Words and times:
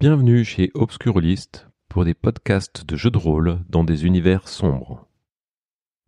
Bienvenue 0.00 0.46
chez 0.46 0.70
Obscurlist 0.72 1.68
pour 1.90 2.06
des 2.06 2.14
podcasts 2.14 2.86
de 2.86 2.96
jeux 2.96 3.10
de 3.10 3.18
rôle 3.18 3.58
dans 3.68 3.84
des 3.84 4.06
univers 4.06 4.48
sombres. 4.48 5.06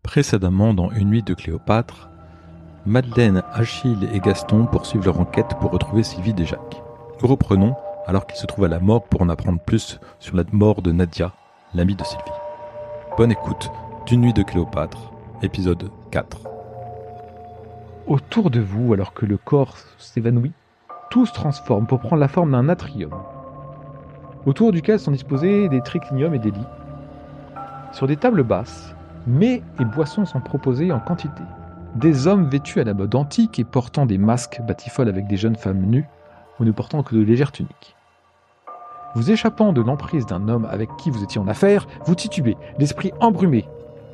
Précédemment 0.03 0.73
dans 0.73 0.91
Une 0.93 1.11
nuit 1.11 1.23
de 1.23 1.35
Cléopâtre, 1.35 2.09
Madeleine, 2.87 3.43
Achille 3.53 4.09
et 4.15 4.21
Gaston 4.21 4.65
poursuivent 4.65 5.05
leur 5.05 5.21
enquête 5.21 5.59
pour 5.61 5.73
retrouver 5.73 6.05
Sylvie 6.05 6.33
et 6.39 6.47
Jacques. 6.47 6.83
Nous 7.21 7.29
reprenons 7.29 7.77
alors 8.07 8.27
qu'ils 8.27 8.39
se 8.39 8.47
trouvent 8.47 8.65
à 8.65 8.69
la 8.69 8.81
mort 8.81 9.05
pour 9.05 9.21
en 9.21 9.29
apprendre 9.29 9.61
plus 9.61 10.01
sur 10.21 10.37
la 10.37 10.45
mort 10.53 10.81
de 10.81 10.91
Nadia, 10.91 11.35
l'amie 11.75 11.95
de 11.95 12.03
Sylvie. 12.03 12.25
Bonne 13.19 13.33
écoute 13.33 13.71
d'une 14.07 14.23
nuit 14.23 14.33
de 14.33 14.43
Cléopâtre, 14.43 15.13
épisode 15.43 15.91
4. 16.11 16.49
Autour 18.07 18.51
de 18.51 18.61
vous, 18.61 18.95
alors 18.95 19.13
que 19.13 19.27
le 19.27 19.37
corps 19.37 19.77
s'évanouit, 19.99 20.53
tout 21.11 21.27
se 21.27 21.35
transforme 21.35 21.87
pour 21.87 22.01
prendre 22.01 22.21
la 22.21 22.29
forme 22.29 22.53
d'un 22.53 22.71
atrium, 22.71 23.13
autour 24.47 24.73
duquel 24.73 24.99
sont 24.99 25.13
disposés 25.13 25.69
des 25.69 25.81
tricliniums 25.81 26.35
et 26.35 26.39
des 26.39 26.51
lits. 26.51 26.67
Sur 27.93 28.07
des 28.07 28.17
tables 28.17 28.43
basses, 28.43 28.95
mets 29.27 29.63
et 29.81 29.85
boissons 29.85 30.25
sont 30.25 30.41
proposés 30.41 30.93
en 30.93 31.01
quantité. 31.01 31.43
Des 31.95 32.27
hommes 32.27 32.49
vêtus 32.49 32.81
à 32.81 32.85
la 32.85 32.95
mode 32.95 33.15
antique 33.15 33.59
et 33.59 33.65
portant 33.65 34.07
des 34.07 34.19
masques 34.19 34.61
batifoles 34.67 35.09
avec 35.09 35.27
des 35.27 35.37
jeunes 35.37 35.57
femmes 35.57 35.83
nues 35.83 36.09
ou 36.59 36.65
ne 36.65 36.73
portant 36.73 37.03
que 37.03 37.15
de 37.15 37.23
légères 37.23 37.53
tuniques. 37.53 37.97
Vous 39.15 39.31
échappant 39.31 39.75
de 39.75 39.83
l'emprise 39.83 40.25
d'un 40.25 40.49
homme 40.49 40.67
avec 40.71 40.89
qui 40.97 41.11
vous 41.11 41.23
étiez 41.23 41.39
en 41.39 41.49
affaire, 41.49 41.87
vous 42.07 42.15
titubez, 42.15 42.57
l'esprit 42.79 43.13
embrumé, 43.21 43.69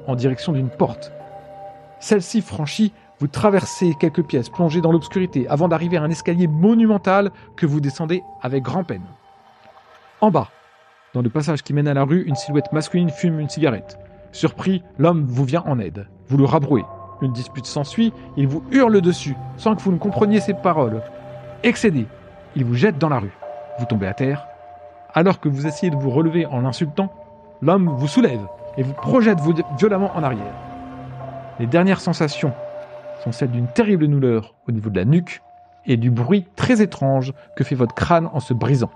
en 0.08 0.16
direction 0.16 0.52
d'une 0.52 0.70
porte. 0.70 1.12
Celle-ci 2.00 2.40
franchie, 2.40 2.92
vous 3.20 3.28
traversez 3.28 3.94
quelques 4.00 4.24
pièces 4.24 4.48
plongées 4.48 4.80
dans 4.80 4.92
l'obscurité 4.92 5.46
avant 5.48 5.68
d'arriver 5.68 5.96
à 5.96 6.02
un 6.02 6.10
escalier 6.10 6.48
monumental 6.48 7.30
que 7.56 7.66
vous 7.66 7.80
descendez 7.80 8.22
avec 8.42 8.64
grand-peine. 8.64 9.02
En 10.20 10.32
bas, 10.32 10.48
dans 11.14 11.22
le 11.22 11.30
passage 11.30 11.62
qui 11.62 11.72
mène 11.72 11.86
à 11.86 11.94
la 11.94 12.02
rue, 12.02 12.24
une 12.24 12.34
silhouette 12.34 12.72
masculine 12.72 13.10
fume 13.10 13.38
une 13.38 13.48
cigarette. 13.48 13.98
Surpris, 14.32 14.82
l'homme 14.98 15.24
vous 15.26 15.44
vient 15.44 15.62
en 15.64 15.78
aide. 15.78 16.08
Vous 16.26 16.36
le 16.36 16.44
rabrouez. 16.44 16.84
Une 17.22 17.32
dispute 17.32 17.66
s'ensuit, 17.66 18.12
il 18.36 18.48
vous 18.48 18.64
hurle 18.72 19.00
dessus, 19.00 19.36
sans 19.56 19.76
que 19.76 19.82
vous 19.82 19.92
ne 19.92 19.98
compreniez 19.98 20.40
ses 20.40 20.54
paroles. 20.54 21.02
Excédé, 21.62 22.06
il 22.56 22.64
vous 22.64 22.74
jette 22.74 22.98
dans 22.98 23.08
la 23.08 23.20
rue. 23.20 23.32
Vous 23.78 23.86
tombez 23.86 24.08
à 24.08 24.14
terre. 24.14 24.46
Alors 25.14 25.38
que 25.38 25.48
vous 25.48 25.66
essayez 25.66 25.90
de 25.90 25.96
vous 25.96 26.10
relever 26.10 26.46
en 26.46 26.60
l'insultant, 26.60 27.12
l'homme 27.62 27.88
vous 27.96 28.08
soulève 28.08 28.44
et 28.76 28.82
vous 28.82 28.94
projette 28.94 29.38
violemment 29.78 30.16
en 30.16 30.22
arrière. 30.24 30.54
Les 31.60 31.66
dernières 31.66 32.00
sensations 32.00 32.52
sont 33.22 33.30
celles 33.32 33.50
d'une 33.50 33.68
terrible 33.68 34.08
douleur 34.08 34.54
au 34.68 34.72
niveau 34.72 34.90
de 34.90 34.98
la 34.98 35.04
nuque 35.04 35.42
et 35.86 35.96
du 35.96 36.10
bruit 36.10 36.46
très 36.56 36.82
étrange 36.82 37.32
que 37.56 37.62
fait 37.62 37.76
votre 37.76 37.94
crâne 37.94 38.28
en 38.32 38.40
se 38.40 38.52
brisant. 38.52 38.90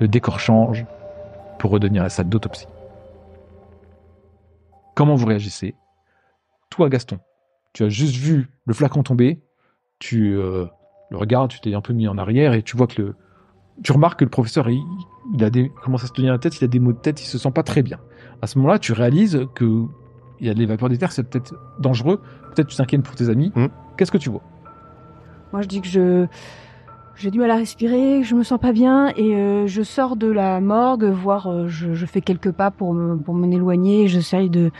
Le 0.00 0.08
décor 0.08 0.40
change 0.40 0.84
pour 1.58 1.70
redevenir 1.70 2.02
la 2.02 2.08
salle 2.08 2.28
d'autopsie. 2.28 2.66
Comment 4.94 5.14
vous 5.14 5.26
réagissez? 5.26 5.74
Toi, 6.70 6.88
Gaston, 6.88 7.18
tu 7.72 7.84
as 7.84 7.88
juste 7.88 8.16
vu 8.16 8.50
le 8.64 8.74
flacon 8.74 9.02
tomber, 9.02 9.40
tu 9.98 10.36
euh, 10.36 10.66
le 11.10 11.16
regardes, 11.16 11.50
tu 11.50 11.60
t'es 11.60 11.74
un 11.74 11.80
peu 11.80 11.92
mis 11.92 12.08
en 12.08 12.18
arrière 12.18 12.54
et 12.54 12.62
tu 12.62 12.76
vois 12.76 12.86
que 12.86 13.00
le, 13.00 13.14
tu 13.82 13.92
remarques 13.92 14.20
que 14.20 14.24
le 14.24 14.30
professeur, 14.30 14.68
il, 14.68 15.44
a 15.44 15.50
des, 15.50 15.70
commence 15.82 16.04
à 16.04 16.06
se 16.06 16.12
tenir 16.12 16.32
la 16.32 16.38
tête, 16.38 16.60
il 16.60 16.64
a 16.64 16.68
des 16.68 16.80
maux 16.80 16.92
de 16.92 16.98
tête, 16.98 17.20
il 17.22 17.26
se 17.26 17.38
sent 17.38 17.50
pas 17.50 17.62
très 17.62 17.82
bien. 17.82 17.98
À 18.42 18.46
ce 18.46 18.58
moment-là, 18.58 18.78
tu 18.78 18.92
réalises 18.92 19.46
que 19.54 19.84
il 20.40 20.46
y 20.46 20.50
a 20.50 20.54
de 20.54 20.58
l'évacuation 20.58 20.88
d'éther, 20.88 21.12
c'est 21.12 21.24
peut-être 21.24 21.54
dangereux, 21.78 22.20
peut-être 22.54 22.68
tu 22.68 22.76
t'inquiètes 22.76 23.02
pour 23.02 23.14
tes 23.14 23.30
amis. 23.30 23.52
Mm. 23.54 23.66
Qu'est-ce 23.96 24.12
que 24.12 24.18
tu 24.18 24.28
vois? 24.28 24.42
Moi, 25.52 25.62
je 25.62 25.68
dis 25.68 25.80
que 25.80 25.88
je 25.88 26.26
j'ai 27.16 27.30
du 27.30 27.38
mal 27.38 27.50
à 27.50 27.56
respirer, 27.56 28.22
je 28.22 28.34
me 28.34 28.42
sens 28.42 28.60
pas 28.60 28.72
bien 28.72 29.08
et 29.16 29.34
euh, 29.36 29.66
je 29.66 29.82
sors 29.82 30.16
de 30.16 30.26
la 30.30 30.60
morgue, 30.60 31.04
voire 31.04 31.46
euh, 31.46 31.66
je, 31.68 31.94
je, 31.94 32.06
fais 32.06 32.20
quelques 32.20 32.52
pas 32.52 32.70
pour 32.70 32.92
me 32.94 33.16
pour 33.16 33.34
m'en 33.34 33.50
éloigner. 33.50 34.06
J'essaye 34.06 34.50
de 34.50 34.70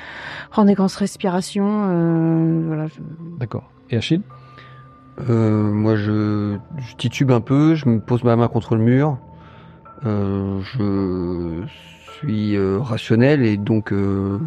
prendre 0.50 0.68
des 0.68 0.74
grosses 0.74 0.96
respirations. 0.96 1.84
Euh, 1.88 2.62
voilà. 2.66 2.86
je- 2.88 3.00
D'accord. 3.38 3.70
Et 3.90 3.96
Achille? 3.96 4.22
Euh, 5.30 5.62
moi, 5.72 5.96
je, 5.96 6.58
je 6.78 6.94
titube 6.96 7.30
un 7.30 7.40
peu, 7.40 7.74
je 7.74 7.88
me 7.88 8.00
pose 8.00 8.22
ma 8.22 8.36
main 8.36 8.48
contre 8.48 8.76
le 8.76 8.82
mur. 8.82 9.16
Euh, 10.04 10.60
je 10.62 11.62
suis 12.18 12.54
euh, 12.56 12.78
rationnel 12.80 13.42
et 13.42 13.56
donc 13.56 13.92
euh, 13.92 14.38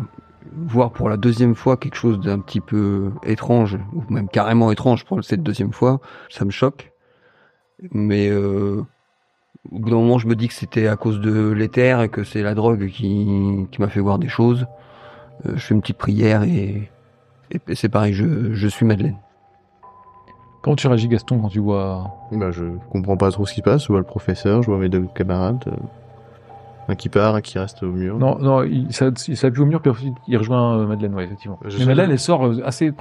voir 0.55 0.91
pour 0.91 1.09
la 1.09 1.17
deuxième 1.17 1.55
fois 1.55 1.75
quelque 1.75 1.95
chose 1.95 2.19
d'un 2.19 2.39
petit 2.39 2.61
peu 2.61 3.09
étrange, 3.23 3.79
ou 3.93 4.03
même 4.13 4.27
carrément 4.27 4.71
étrange 4.71 5.05
pour 5.05 5.23
cette 5.23 5.41
deuxième 5.41 5.73
fois, 5.73 6.01
ça 6.29 6.45
me 6.45 6.51
choque. 6.51 6.91
Mais 7.91 8.29
euh, 8.29 8.81
au 9.71 9.79
bout 9.79 9.89
d'un 9.89 9.95
moment, 9.97 10.17
je 10.17 10.27
me 10.27 10.35
dis 10.35 10.47
que 10.47 10.53
c'était 10.53 10.87
à 10.87 10.95
cause 10.95 11.19
de 11.21 11.49
l'éther 11.51 12.01
et 12.01 12.09
que 12.09 12.23
c'est 12.23 12.41
la 12.41 12.55
drogue 12.55 12.87
qui, 12.89 13.67
qui 13.71 13.81
m'a 13.81 13.87
fait 13.87 13.99
voir 13.99 14.19
des 14.19 14.29
choses. 14.29 14.65
Euh, 15.45 15.53
je 15.55 15.59
fais 15.61 15.73
une 15.73 15.81
petite 15.81 15.97
prière 15.97 16.43
et, 16.43 16.89
et 17.51 17.75
c'est 17.75 17.89
pareil, 17.89 18.13
je, 18.13 18.53
je 18.53 18.67
suis 18.67 18.85
Madeleine. 18.85 19.17
Comment 20.61 20.75
tu 20.75 20.87
réagis, 20.87 21.07
Gaston, 21.07 21.39
quand 21.39 21.47
tu 21.47 21.59
vois 21.59 22.11
Bah, 22.33 22.51
je 22.51 22.65
comprends 22.91 23.15
pas 23.15 23.31
trop 23.31 23.45
ce 23.45 23.53
qui 23.53 23.59
se 23.61 23.63
passe. 23.63 23.83
Je 23.83 23.87
vois 23.87 23.99
le 23.99 24.05
professeur, 24.05 24.61
je 24.61 24.67
vois 24.69 24.77
mes 24.77 24.89
deux 24.89 25.07
camarades. 25.15 25.63
euh, 25.67 25.71
un 26.89 26.95
qui 26.95 27.07
part, 27.07 27.35
un 27.35 27.41
qui 27.41 27.57
reste 27.59 27.83
au 27.83 27.91
mur. 27.91 28.17
Non, 28.17 28.39
non, 28.39 28.63
il, 28.63 28.91
s'appuie 28.91 29.61
au 29.61 29.65
mur, 29.65 29.79
puis 29.81 29.91
ensuite, 29.91 30.15
il 30.27 30.37
rejoint 30.37 30.85
Madeleine, 30.85 31.13
ouais, 31.13 31.23
effectivement. 31.23 31.59
Je 31.65 31.77
Mais. 31.77 31.85
Madeleine, 31.85 32.11
elle 32.11 32.19
sort 32.19 32.51
assez 32.65 32.89
euh, 32.89 32.93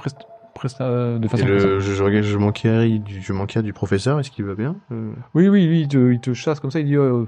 de 0.55 1.25
Et 1.25 1.27
façon 1.29 1.45
le, 1.45 1.53
pressante. 1.57 1.79
je, 1.79 1.93
je, 1.93 2.03
regarde- 2.03 2.25
je 2.25 2.37
manquais, 2.37 2.99
du, 2.99 3.21
je 3.21 3.33
manquais 3.33 3.61
du 3.61 3.73
professeur. 3.73 4.19
Est-ce 4.19 4.31
qu'il 4.31 4.45
va 4.45 4.55
bien 4.55 4.75
Euh, 4.91 5.11
Oui, 5.35 5.47
oui, 5.49 5.67
oui, 5.69 5.81
il 5.81 5.87
te, 5.87 6.11
il 6.11 6.19
te 6.19 6.33
chasse 6.33 6.59
comme 6.59 6.71
ça, 6.71 6.79
il 6.79 6.85
dit 6.85 6.95
euh, 6.95 7.23
euh, 7.23 7.25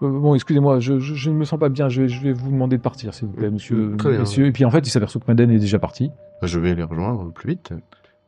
Bon, 0.00 0.34
excusez-moi, 0.34 0.80
je, 0.80 0.98
je, 1.00 1.14
je 1.14 1.30
ne 1.30 1.36
me 1.36 1.44
sens 1.44 1.58
pas 1.58 1.68
bien, 1.68 1.88
je 1.88 2.02
vais, 2.02 2.08
je 2.08 2.20
vais 2.22 2.32
vous 2.32 2.50
demander 2.50 2.76
de 2.76 2.82
partir, 2.82 3.14
s'il 3.14 3.28
vous 3.28 3.34
plaît, 3.34 3.50
monsieur. 3.50 3.94
Très 3.98 4.10
bien. 4.10 4.20
messieurs. 4.20 4.46
Et 4.46 4.52
puis 4.52 4.64
en 4.64 4.70
fait, 4.70 4.86
il 4.86 4.90
s'aperçoit 4.90 5.20
que 5.20 5.26
Madeleine 5.28 5.50
est 5.50 5.58
déjà 5.58 5.78
partie. 5.78 6.10
bah, 6.40 6.46
Je 6.46 6.58
vais 6.58 6.74
les 6.74 6.82
rejoindre 6.82 7.32
plus 7.32 7.50
vite. 7.50 7.72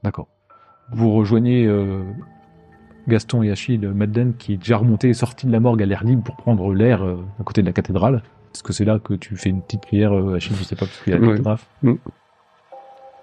D'accord. 0.03 0.29
Vous 0.93 1.13
rejoignez 1.13 1.67
euh, 1.67 2.03
Gaston 3.09 3.43
et 3.43 3.51
Achille, 3.51 3.87
Madeleine, 3.89 4.35
qui 4.37 4.55
est 4.55 4.57
déjà 4.57 4.77
remonté 4.77 5.09
et 5.09 5.15
sorti 5.15 5.47
de 5.47 5.53
la 5.53 5.61
morgue 5.61 5.83
à 5.83 5.87
l'air 5.87 6.05
libre 6.05 6.23
pour 6.25 6.37
prendre 6.37 6.73
l'air 6.73 7.03
euh, 7.05 7.17
à 7.41 7.45
côté 7.45 7.61
de 7.63 7.67
la 7.67 7.73
cathédrale. 7.73 8.23
Est-ce 8.55 8.63
que 8.63 8.73
c'est 8.73 8.85
là 8.87 8.99
que 8.99 9.15
tu 9.15 9.37
fais 9.37 9.51
une 9.51 9.61
petite 9.63 9.83
prière, 9.83 10.13
euh, 10.17 10.37
Achille? 10.37 10.57
Je 10.59 10.65
sais 10.65 10.77
pas, 10.77 10.87
parce 10.87 10.99
qu'il 11.03 11.13
y 11.13 11.17
a 11.17 11.19
la 11.19 11.27
cathédrale. 11.29 11.59
Mm. 11.83 11.93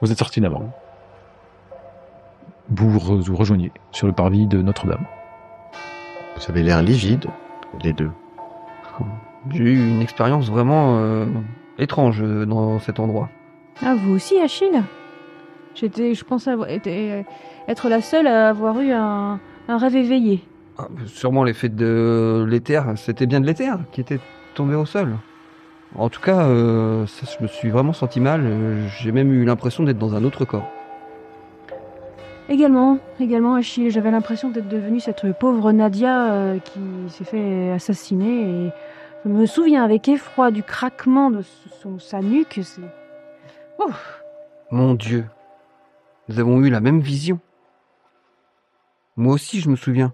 Vous 0.01 0.11
êtes 0.11 0.17
sorti 0.19 0.41
de 0.41 0.45
la 0.45 0.49
morgue. 0.51 0.67
Vous 2.75 2.89
vous 2.89 3.35
rejoignez 3.35 3.71
sur 3.91 4.07
le 4.07 4.13
parvis 4.13 4.47
de 4.47 4.61
Notre-Dame. 4.61 5.05
Vous 6.35 6.41
avez 6.49 6.63
l'air 6.63 6.81
livide, 6.81 7.27
les 7.83 7.93
deux. 7.93 8.09
J'ai 9.51 9.63
eu 9.63 9.89
une 9.89 10.01
expérience 10.01 10.49
vraiment 10.49 10.97
euh, 10.97 11.25
étrange 11.77 12.21
euh, 12.23 12.45
dans 12.45 12.79
cet 12.79 12.99
endroit. 12.99 13.29
Ah, 13.85 13.93
vous 13.95 14.13
aussi, 14.13 14.39
Achille? 14.39 14.81
J'étais, 15.75 16.13
je 16.13 16.23
pense 16.23 16.47
avoir 16.47 16.69
été, 16.69 17.23
être 17.67 17.89
la 17.89 18.01
seule 18.01 18.25
à 18.27 18.49
avoir 18.49 18.79
eu 18.79 18.91
un, 18.91 19.39
un 19.67 19.77
rêve 19.77 19.95
éveillé. 19.95 20.43
Ah, 20.77 20.87
sûrement 21.05 21.43
l'effet 21.43 21.69
de 21.69 22.45
l'éther, 22.49 22.85
c'était 22.95 23.25
bien 23.27 23.39
de 23.41 23.45
l'éther 23.45 23.77
qui 23.91 24.01
était 24.01 24.19
tombé 24.55 24.75
au 24.75 24.85
sol. 24.85 25.17
En 25.95 26.09
tout 26.09 26.21
cas, 26.21 26.45
euh, 26.47 27.05
ça, 27.05 27.27
je 27.37 27.43
me 27.43 27.47
suis 27.47 27.69
vraiment 27.69 27.93
senti 27.93 28.19
mal. 28.19 28.41
euh, 28.43 28.87
J'ai 28.99 29.11
même 29.11 29.31
eu 29.31 29.45
l'impression 29.45 29.83
d'être 29.83 29.99
dans 29.99 30.15
un 30.15 30.23
autre 30.23 30.45
corps. 30.45 30.67
Également, 32.49 32.99
également, 33.19 33.55
Achille, 33.55 33.89
j'avais 33.89 34.11
l'impression 34.11 34.49
d'être 34.49 34.67
devenue 34.67 34.99
cette 34.99 35.31
pauvre 35.39 35.71
Nadia 35.71 36.33
euh, 36.33 36.59
qui 36.59 36.79
s'est 37.07 37.23
fait 37.23 37.71
assassiner 37.71 38.65
et 38.65 38.71
je 39.23 39.29
me 39.29 39.45
souviens 39.45 39.83
avec 39.83 40.09
effroi 40.09 40.51
du 40.51 40.61
craquement 40.61 41.31
de 41.31 41.41
son, 41.81 41.99
sa 41.99 42.21
nuque. 42.21 42.59
Mon 44.71 44.93
Dieu, 44.93 45.25
nous 46.27 46.39
avons 46.39 46.61
eu 46.61 46.69
la 46.69 46.81
même 46.81 46.99
vision. 46.99 47.39
Moi 49.15 49.33
aussi, 49.33 49.61
je 49.61 49.69
me 49.69 49.77
souviens. 49.77 50.13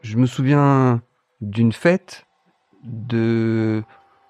Je 0.00 0.16
me 0.16 0.26
souviens 0.26 1.02
d'une 1.40 1.72
fête, 1.72 2.26
de 2.84 3.82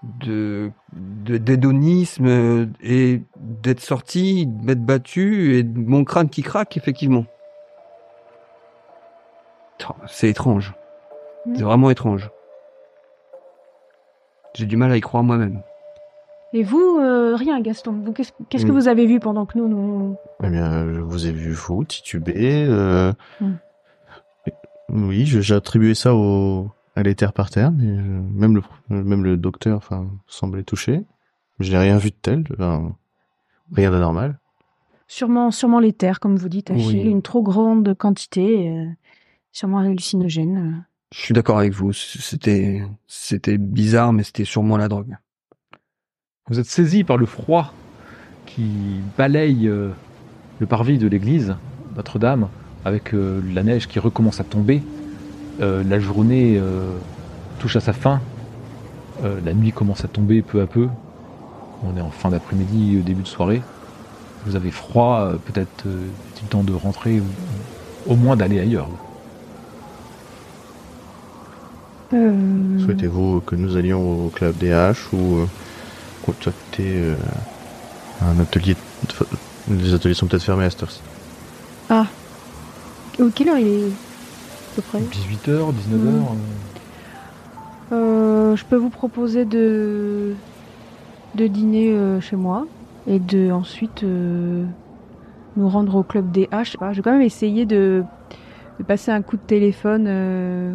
de 0.03 0.71
d'hédonisme 0.93 2.71
et 2.81 3.23
d'être 3.37 3.81
sorti, 3.81 4.47
de 4.47 4.65
m'être 4.65 4.85
battu 4.85 5.57
et 5.57 5.62
de 5.62 5.79
mon 5.79 6.05
crâne 6.05 6.29
qui 6.29 6.43
craque 6.43 6.77
effectivement. 6.77 7.25
C'est 10.07 10.29
étrange. 10.29 10.75
C'est 11.55 11.63
vraiment 11.63 11.91
étrange. 11.91 12.31
J'ai 14.55 14.67
du 14.67 14.77
mal 14.77 14.91
à 14.91 14.97
y 14.97 15.01
croire 15.01 15.23
moi-même. 15.23 15.63
Et 16.53 16.63
vous, 16.63 16.99
euh, 16.99 17.37
rien, 17.37 17.61
Gaston. 17.61 17.93
Vous, 18.05 18.13
qu'est-ce, 18.13 18.33
qu'est-ce 18.49 18.65
que 18.65 18.73
Mm. 18.73 18.75
vous 18.75 18.89
avez 18.89 19.07
vu 19.07 19.21
pendant 19.21 19.45
que 19.47 19.59
nous, 19.59 19.69
nous... 19.69 20.17
Eh 20.43 20.49
bien, 20.49 20.93
je 20.93 21.01
vous 21.01 21.27
ai 21.27 21.33
vu 21.33 21.53
vous 21.53 21.85
tituber. 21.85 22.65
Euh... 22.69 23.13
Hmm. 23.41 23.55
Oui, 24.91 25.27
j'ai 25.27 25.55
attribué 25.55 25.95
ça 25.95 26.15
au 26.15 26.71
à 26.97 27.03
l'éther 27.03 27.33
par 27.35 27.51
terre, 27.51 27.71
mais 27.71 27.87
euh, 27.87 28.21
même 28.35 28.57
le 28.57 28.63
même 28.89 29.23
le 29.23 29.37
docteur, 29.37 29.77
enfin, 29.77 30.09
semblait 30.27 30.63
touché. 30.65 31.05
Je 31.61 31.71
n'ai 31.71 31.79
rien 31.79 31.99
vu 31.99 32.11
de 32.11 32.17
tel, 32.21 32.45
enfin, 32.55 32.97
rien 33.73 33.91
d'anormal. 33.91 34.39
Sûrement, 35.07 35.51
sûrement 35.51 35.79
les 35.81 35.93
terres, 35.93 36.19
comme 36.19 36.37
vous 36.37 36.49
dites, 36.49 36.71
Achille. 36.71 37.03
Oui. 37.05 37.11
Une 37.11 37.23
trop 37.23 37.43
grande 37.43 37.95
quantité, 37.95 38.71
euh, 38.71 38.87
sûrement 39.59 39.79
hallucinogène. 39.79 40.85
Je 41.13 41.19
suis 41.19 41.35
d'accord 41.35 41.59
avec 41.59 41.73
vous. 41.73 41.93
C'était, 41.93 42.83
c'était 43.09 43.59
bizarre, 43.59 44.13
mais 44.13 44.23
c'était 44.23 44.45
sûrement 44.45 44.77
la 44.77 44.87
drogue. 44.87 45.17
Vous 46.49 46.61
êtes 46.61 46.67
saisi 46.67 47.03
par 47.03 47.17
le 47.17 47.27
froid 47.27 47.75
qui 48.47 49.01
balaye 49.17 49.67
euh, 49.67 49.91
le 50.61 50.67
parvis 50.67 50.99
de 50.99 51.09
l'église 51.09 51.57
Notre-Dame 51.97 52.49
avec 52.85 53.13
euh, 53.13 53.43
la 53.53 53.65
neige 53.65 53.89
qui 53.89 53.99
recommence 53.99 54.39
à 54.39 54.45
tomber. 54.45 54.81
Euh, 55.61 55.83
la 55.83 55.99
journée 55.99 56.57
euh, 56.57 56.97
touche 57.59 57.75
à 57.75 57.81
sa 57.81 57.93
fin. 57.93 58.21
Euh, 59.25 59.41
la 59.45 59.55
nuit 59.55 59.73
commence 59.73 60.05
à 60.05 60.09
tomber 60.09 60.41
peu 60.41 60.61
à 60.61 60.69
peu. 60.69 60.89
On 61.83 61.97
est 61.97 62.01
en 62.01 62.11
fin 62.11 62.31
d'après-midi, 62.31 62.97
euh, 62.97 63.03
début 63.03 63.23
de 63.23 63.29
soirée. 63.29 63.61
Vous 64.47 64.55
avez 64.55 64.71
froid, 64.71 65.23
euh, 65.23 65.37
peut-être 65.37 65.87
euh, 65.87 66.07
est-il 66.29 66.47
temps 66.47 66.63
de 66.63 66.73
rentrer 66.73 67.19
ou 67.19 67.27
au 68.07 68.15
moins 68.15 68.37
d'aller 68.37 68.61
ailleurs? 68.61 68.89
Euh, 72.15 72.79
Souhaitez-vous 72.85 73.41
que 73.41 73.55
nous 73.55 73.77
allions 73.77 74.27
au 74.27 74.29
club 74.31 74.55
DH 74.59 75.13
ou 75.13 75.37
euh, 75.41 75.47
contacter 76.25 76.85
euh, 76.95 77.15
un 78.23 78.41
atelier 78.41 78.75
de- 78.75 79.75
Les 79.77 79.93
ateliers 79.93 80.15
sont 80.15 80.27
peut-être 80.27 80.43
fermés 80.45 80.65
à 80.65 80.71
cette 80.71 80.83
heure-ci. 80.85 81.01
oh, 81.91 83.29
quelle 83.35 83.49
heure 83.51 83.59
il 83.59 83.67
est 83.67 83.87
à 83.87 84.77
peu 84.77 84.83
près? 84.83 84.99
18h, 85.01 85.73
19h. 85.75 85.75
Mm. 85.95 86.25
Euh, 87.93 88.57
Je 88.57 88.65
peux 88.65 88.77
vous 88.77 88.89
proposer 88.91 89.45
de, 89.45 90.35
de 91.35 91.47
dîner 91.47 91.91
euh, 91.93 92.21
chez 92.21 92.37
moi 92.37 92.67
et 93.07 93.19
de 93.19 93.51
ensuite 93.51 94.03
euh, 94.03 94.65
nous 95.57 95.69
rendre 95.69 95.95
au 95.97 96.03
club 96.03 96.31
DH. 96.33 96.65
Je 96.65 96.71
sais 96.73 96.79
pas, 96.79 96.93
je 96.93 96.99
vais 96.99 97.03
quand 97.03 97.13
même 97.13 97.21
essayer 97.23 97.67
de, 97.67 98.03
de 98.79 98.85
passer 98.85 99.11
un 99.11 99.21
coup 99.23 99.37
de 99.37 99.43
téléphone 99.47 100.05
euh, 100.09 100.73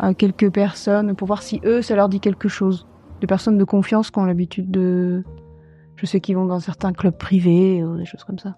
à 0.00 0.14
quelques 0.14 0.50
personnes 0.50 1.14
pour 1.14 1.26
voir 1.26 1.42
si 1.42 1.60
eux, 1.64 1.82
ça 1.82 1.94
leur 1.94 2.08
dit 2.08 2.20
quelque 2.20 2.48
chose. 2.48 2.86
De 3.20 3.26
personnes 3.26 3.58
de 3.58 3.64
confiance 3.64 4.10
qui 4.10 4.18
ont 4.18 4.24
l'habitude 4.24 4.70
de... 4.70 5.22
Je 5.96 6.06
sais 6.06 6.20
qu'ils 6.20 6.36
vont 6.36 6.46
dans 6.46 6.58
certains 6.60 6.92
clubs 6.94 7.16
privés 7.16 7.84
ou 7.84 7.96
des 7.98 8.06
choses 8.06 8.24
comme 8.24 8.38
ça. 8.38 8.56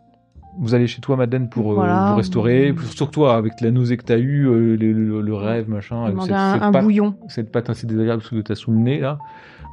Vous 0.58 0.74
allez 0.74 0.86
chez 0.86 1.00
toi, 1.00 1.16
Madeleine, 1.16 1.48
pour 1.48 1.72
euh, 1.82 2.10
vous 2.10 2.16
restaurer. 2.16 2.74
Surtout 2.90 3.12
toi, 3.22 3.36
avec 3.36 3.60
la 3.60 3.70
nausée 3.72 3.96
que 3.96 4.04
t'as 4.04 4.18
eue, 4.18 4.46
euh, 4.46 4.76
le, 4.76 4.92
le- 4.92 5.20
le 5.20 5.34
rêve, 5.34 5.68
machin. 5.68 6.08
Demander 6.10 6.28
cette- 6.28 6.62
un, 6.62 6.70
bouillon. 6.82 7.16
Cette 7.28 7.50
pâte 7.50 7.70
assez 7.70 7.86
désagréable 7.86 8.22
que 8.22 8.40
t'as 8.42 8.54
sous 8.54 8.70
le 8.70 8.76
nez, 8.78 9.00
là. 9.00 9.18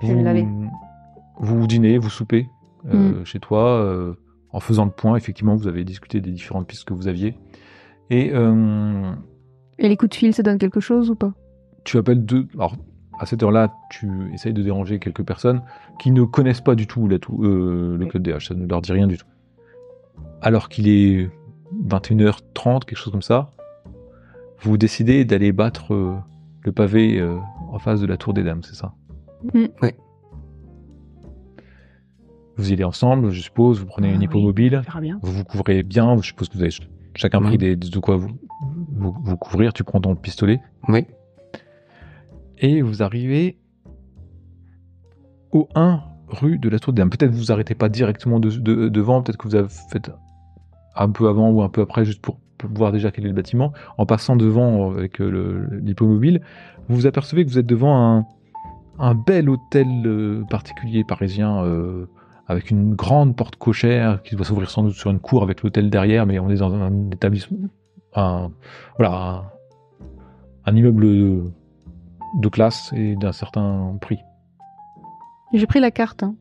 Je 0.01 0.07
vais 0.07 0.16
me 0.16 0.24
laver. 0.24 0.48
vous 1.38 1.68
dînez, 1.68 1.98
vous 1.98 2.10
soupez 2.10 2.48
euh, 2.92 3.21
Mm. 3.21 3.25
chez 3.25 3.39
toi. 3.39 3.66
euh, 3.68 4.13
en 4.51 4.60
faisant 4.60 4.86
le 4.86 4.89
point, 4.92 5.16
effectivement, 5.16 5.56
vous 5.56 5.68
avez 5.68 5.83
discuté 5.83 6.21
des 6.21 6.31
différentes 6.31 6.66
pistes 6.66 6.86
que 6.86 6.94
vous 6.95 7.07
aviez. 7.07 7.36
Et 8.10 8.31
euh, 8.33 9.12
Et 9.77 9.88
les 9.89 9.95
coups 9.98 10.10
de 10.10 10.16
fil, 10.16 10.33
ça 10.33 10.42
donne 10.42 10.57
quelque 10.57 10.80
chose 10.80 11.12
ou 11.12 11.16
pas? 11.16 11.33
Tu 11.83 11.97
appelles 11.97 12.25
deux. 12.25 12.47
Alors, 12.55 12.75
à 13.19 13.25
cette 13.25 13.43
heure-là, 13.43 13.73
tu 13.89 14.09
essayes 14.33 14.53
de 14.53 14.61
déranger 14.63 14.99
quelques 14.99 15.23
personnes 15.23 15.61
qui 15.99 16.11
ne 16.11 16.23
connaissent 16.23 16.61
pas 16.61 16.75
du 16.75 16.87
tout, 16.87 17.07
la 17.07 17.19
tou- 17.19 17.43
euh, 17.43 17.97
le 17.97 18.03
Oui. 18.05 18.09
club 18.09 18.23
DH. 18.23 18.47
Ça 18.47 18.53
ne 18.55 18.65
leur 18.65 18.81
dit 18.81 18.91
rien 18.91 19.07
du 19.07 19.17
tout. 19.17 19.25
Alors 20.41 20.69
qu'il 20.69 20.87
est 20.87 21.29
21h30, 21.85 22.85
quelque 22.85 22.97
chose 22.97 23.11
comme 23.11 23.21
ça, 23.21 23.51
vous 24.61 24.77
décidez 24.77 25.25
d'aller 25.25 25.51
battre 25.51 25.93
euh, 25.93 26.15
le 26.63 26.71
pavé 26.71 27.19
euh, 27.19 27.37
en 27.71 27.79
face 27.79 27.99
de 28.01 28.05
la 28.07 28.17
tour 28.17 28.33
des 28.33 28.43
dames, 28.43 28.63
c'est 28.63 28.75
ça? 28.75 28.93
Mm. 29.53 29.65
Ouais. 29.81 29.95
Vous 32.57 32.69
y 32.71 32.73
allez 32.73 32.83
ensemble, 32.83 33.29
je 33.31 33.41
suppose, 33.41 33.79
vous 33.79 33.85
prenez 33.85 34.09
Ah 34.09 34.13
une 34.13 34.19
oui. 34.19 34.25
hippomobile, 34.25 34.81
bien. 35.01 35.19
vous 35.21 35.31
vous 35.31 35.43
couvrez 35.45 35.81
bien, 35.83 36.17
je 36.17 36.27
suppose 36.27 36.49
que 36.49 36.55
vous 36.55 36.61
avez 36.61 36.71
ch- 36.71 36.89
chacun 37.15 37.41
pris 37.41 37.57
des, 37.57 37.75
de 37.77 37.99
quoi 37.99 38.17
vous, 38.17 38.29
vous, 38.91 39.15
vous 39.23 39.37
couvrir, 39.37 39.71
tu 39.71 39.83
prends 39.85 40.01
ton 40.01 40.15
pistolet, 40.15 40.59
Oui. 40.89 41.05
Et 42.59 42.81
vous 42.81 43.01
arrivez 43.01 43.57
au 45.51 45.67
1 45.75 46.01
rue 46.27 46.57
de 46.59 46.69
la 46.69 46.79
Tour 46.79 46.94
des. 46.94 47.03
Peut-être 47.06 47.31
vous 47.31 47.51
arrêtez 47.51 47.75
pas 47.75 47.89
directement 47.89 48.39
de- 48.39 48.50
de- 48.50 48.89
devant, 48.89 49.21
peut-être 49.23 49.38
que 49.38 49.47
vous 49.47 49.56
avez 49.56 49.69
fait 49.91 50.11
un 50.95 51.09
peu 51.09 51.27
avant 51.27 51.50
ou 51.50 51.61
un 51.61 51.69
peu 51.69 51.81
après, 51.81 52.06
juste 52.06 52.21
pour, 52.21 52.39
voir 52.63 52.91
déjà 52.91 53.09
quel 53.09 53.25
est 53.25 53.29
le 53.29 53.33
bâtiment. 53.33 53.71
En 53.97 54.06
passant 54.06 54.35
devant 54.35 54.91
avec 54.91 55.21
euh, 55.21 55.29
le- 55.29 55.77
l'hippomobile, 55.79 56.41
vous 56.89 56.95
vous 56.97 57.07
apercevez 57.07 57.45
que 57.45 57.50
vous 57.50 57.57
êtes 57.57 57.65
devant 57.65 58.25
un, 59.00 59.15
bel 59.15 59.50
hôtel 59.50 59.88
euh, 60.06 60.44
particulier 60.50 61.06
parisien 61.06 61.63
euh, 61.63 62.06
avec 62.47 62.69
une 62.69 62.95
grande 62.95 63.35
porte 63.35 63.56
cochère 63.56 64.21
qui 64.23 64.35
doit 64.35 64.45
s'ouvrir 64.45 64.69
sans 64.69 64.83
doute 64.83 64.94
sur 64.95 65.09
une 65.09 65.19
cour 65.19 65.41
avec 65.41 65.63
l'hôtel 65.63 65.89
derrière, 65.89 66.25
mais 66.25 66.38
on 66.39 66.50
est 66.50 66.57
dans 66.57 66.73
un, 66.73 67.09
établissement, 67.11 67.59
voilà, 68.97 69.53
un 70.65 70.75
immeuble 70.75 71.51
de, 72.35 72.49
classe 72.49 72.91
et 72.95 73.15
d'un 73.15 73.31
certain 73.31 73.97
prix. 74.01 74.19
J'ai 75.53 75.65
pris 75.65 75.79
la 75.79 75.91
carte. 75.91 76.23
hein. 76.23 76.35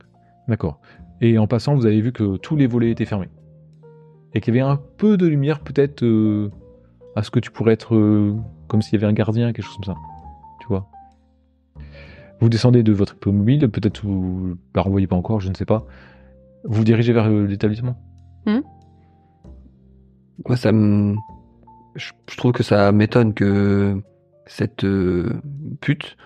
D'accord. 0.48 0.80
Et 1.20 1.38
en 1.38 1.46
passant, 1.46 1.74
vous 1.74 1.86
avez 1.86 2.00
vu 2.00 2.12
que 2.12 2.36
tous 2.36 2.56
les 2.56 2.66
volets 2.66 2.90
étaient 2.90 3.04
fermés. 3.04 3.28
Et 4.34 4.40
qu'il 4.40 4.54
y 4.54 4.60
avait 4.60 4.68
un 4.68 4.78
peu 4.96 5.16
de 5.16 5.26
lumière, 5.26 5.60
peut-être, 5.60 6.04
euh, 6.04 6.50
à 7.16 7.22
ce 7.22 7.30
que 7.30 7.40
tu 7.40 7.50
pourrais 7.50 7.72
être 7.72 7.94
euh, 7.94 8.36
comme 8.68 8.82
s'il 8.82 8.94
y 8.94 9.02
avait 9.02 9.10
un 9.10 9.14
gardien, 9.14 9.52
quelque 9.52 9.64
chose 9.64 9.76
comme 9.76 9.94
ça. 9.94 9.96
Tu 10.60 10.68
vois 10.68 10.88
Vous 12.40 12.48
descendez 12.48 12.82
de 12.82 12.92
votre 12.92 13.14
automobile, 13.14 13.68
peut-être 13.68 14.04
vous 14.04 14.56
la 14.74 14.82
renvoyez 14.82 15.06
pas 15.06 15.16
encore, 15.16 15.40
je 15.40 15.48
ne 15.48 15.54
sais 15.54 15.64
pas. 15.64 15.86
Vous 16.64 16.78
vous 16.78 16.84
dirigez 16.84 17.12
vers 17.12 17.26
euh, 17.26 17.46
l'établissement 17.46 17.96
Moi, 20.46 20.56
ça 20.56 20.72
me. 20.72 21.16
Je 21.96 22.36
trouve 22.36 22.52
que 22.52 22.62
ça 22.62 22.92
m'étonne 22.92 23.34
que 23.34 24.00
cette 24.48 24.84
euh, 24.84 25.40
pute 25.80 26.16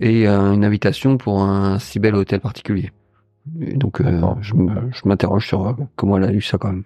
ait 0.00 0.26
euh, 0.26 0.52
une 0.52 0.64
invitation 0.64 1.16
pour 1.16 1.42
un 1.42 1.78
si 1.78 1.98
bel 1.98 2.14
hôtel 2.14 2.40
particulier. 2.40 2.90
Et 3.60 3.74
donc, 3.74 4.00
euh, 4.00 4.20
je, 4.40 4.54
m'interroge 5.04 5.46
sur 5.46 5.76
comment 5.96 6.18
elle 6.18 6.24
a 6.24 6.32
eu 6.32 6.40
ça 6.42 6.58
quand 6.58 6.72
même. 6.72 6.84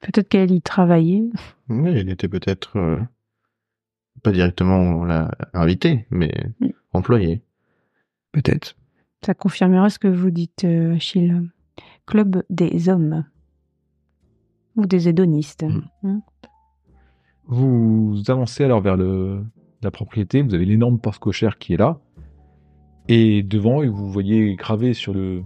Peut-être 0.00 0.28
qu'elle 0.28 0.50
y 0.50 0.60
travaillait. 0.60 1.24
Oui, 1.68 1.92
il 1.92 2.10
était 2.10 2.28
peut-être 2.28 2.76
euh, 2.76 3.00
pas 4.22 4.32
directement 4.32 4.76
on 4.78 5.04
l'a 5.04 5.30
invité, 5.54 6.06
mais 6.10 6.32
Mm. 6.60 6.68
employé. 6.92 7.42
Peut-être. 8.32 8.76
Ça 9.24 9.34
confirmerait 9.34 9.90
ce 9.90 9.98
que 9.98 10.08
vous 10.08 10.30
dites, 10.30 10.64
Achille. 10.64 11.48
Club 12.06 12.42
des 12.50 12.88
hommes. 12.88 13.24
Ou 14.76 14.86
des 14.86 15.08
hédonistes. 15.08 15.64
Mm. 16.02 16.20
Vous 17.52 18.22
avancez 18.28 18.64
alors 18.64 18.80
vers 18.80 18.96
le, 18.96 19.44
la 19.82 19.90
propriété, 19.90 20.40
vous 20.40 20.54
avez 20.54 20.64
l'énorme 20.64 20.98
porte 20.98 21.18
cochère 21.18 21.58
qui 21.58 21.74
est 21.74 21.76
là, 21.76 22.00
et 23.08 23.42
devant, 23.42 23.84
vous 23.84 24.10
voyez 24.10 24.54
gravé 24.54 24.94
sur 24.94 25.12
le 25.12 25.42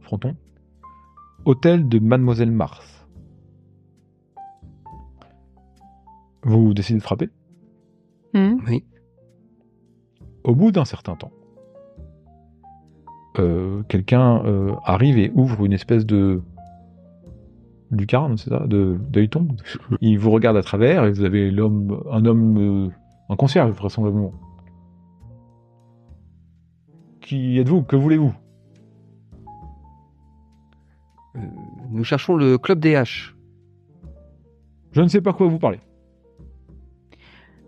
fronton 0.00 0.36
Hôtel 1.44 1.86
de 1.86 1.98
Mademoiselle 1.98 2.50
Mars. 2.50 3.06
Vous 6.44 6.72
décidez 6.72 6.98
de 6.98 7.04
frapper 7.04 7.28
Hmm. 8.32 8.56
Oui. 8.66 8.82
Au 10.44 10.54
bout 10.54 10.72
d'un 10.72 10.86
certain 10.86 11.14
temps, 11.14 11.32
euh, 13.38 13.82
quelqu'un 13.82 14.42
euh, 14.46 14.72
arrive 14.84 15.18
et 15.18 15.30
ouvre 15.34 15.66
une 15.66 15.74
espèce 15.74 16.06
de 16.06 16.40
lucarne, 17.96 18.36
c'est 18.36 18.50
ça, 18.50 18.66
de 18.66 18.96
d'œilleton. 19.10 19.48
Il 20.00 20.18
vous 20.18 20.30
regarde 20.30 20.56
à 20.56 20.62
travers 20.62 21.04
et 21.04 21.12
vous 21.12 21.22
avez 21.24 21.50
l'homme, 21.50 22.02
un 22.10 22.24
homme, 22.24 22.58
euh, 22.86 22.90
un 23.28 23.36
concierge 23.36 23.70
vraisemblablement. 23.72 24.32
Qui 27.20 27.58
êtes-vous? 27.58 27.82
Que 27.82 27.96
voulez-vous? 27.96 28.34
Euh, 31.36 31.40
nous 31.90 32.04
cherchons 32.04 32.36
le 32.36 32.58
club 32.58 32.80
DH. 32.80 33.34
Je 34.92 35.00
ne 35.00 35.08
sais 35.08 35.20
pas 35.20 35.32
quoi 35.32 35.48
vous 35.48 35.58
parlez. 35.58 35.80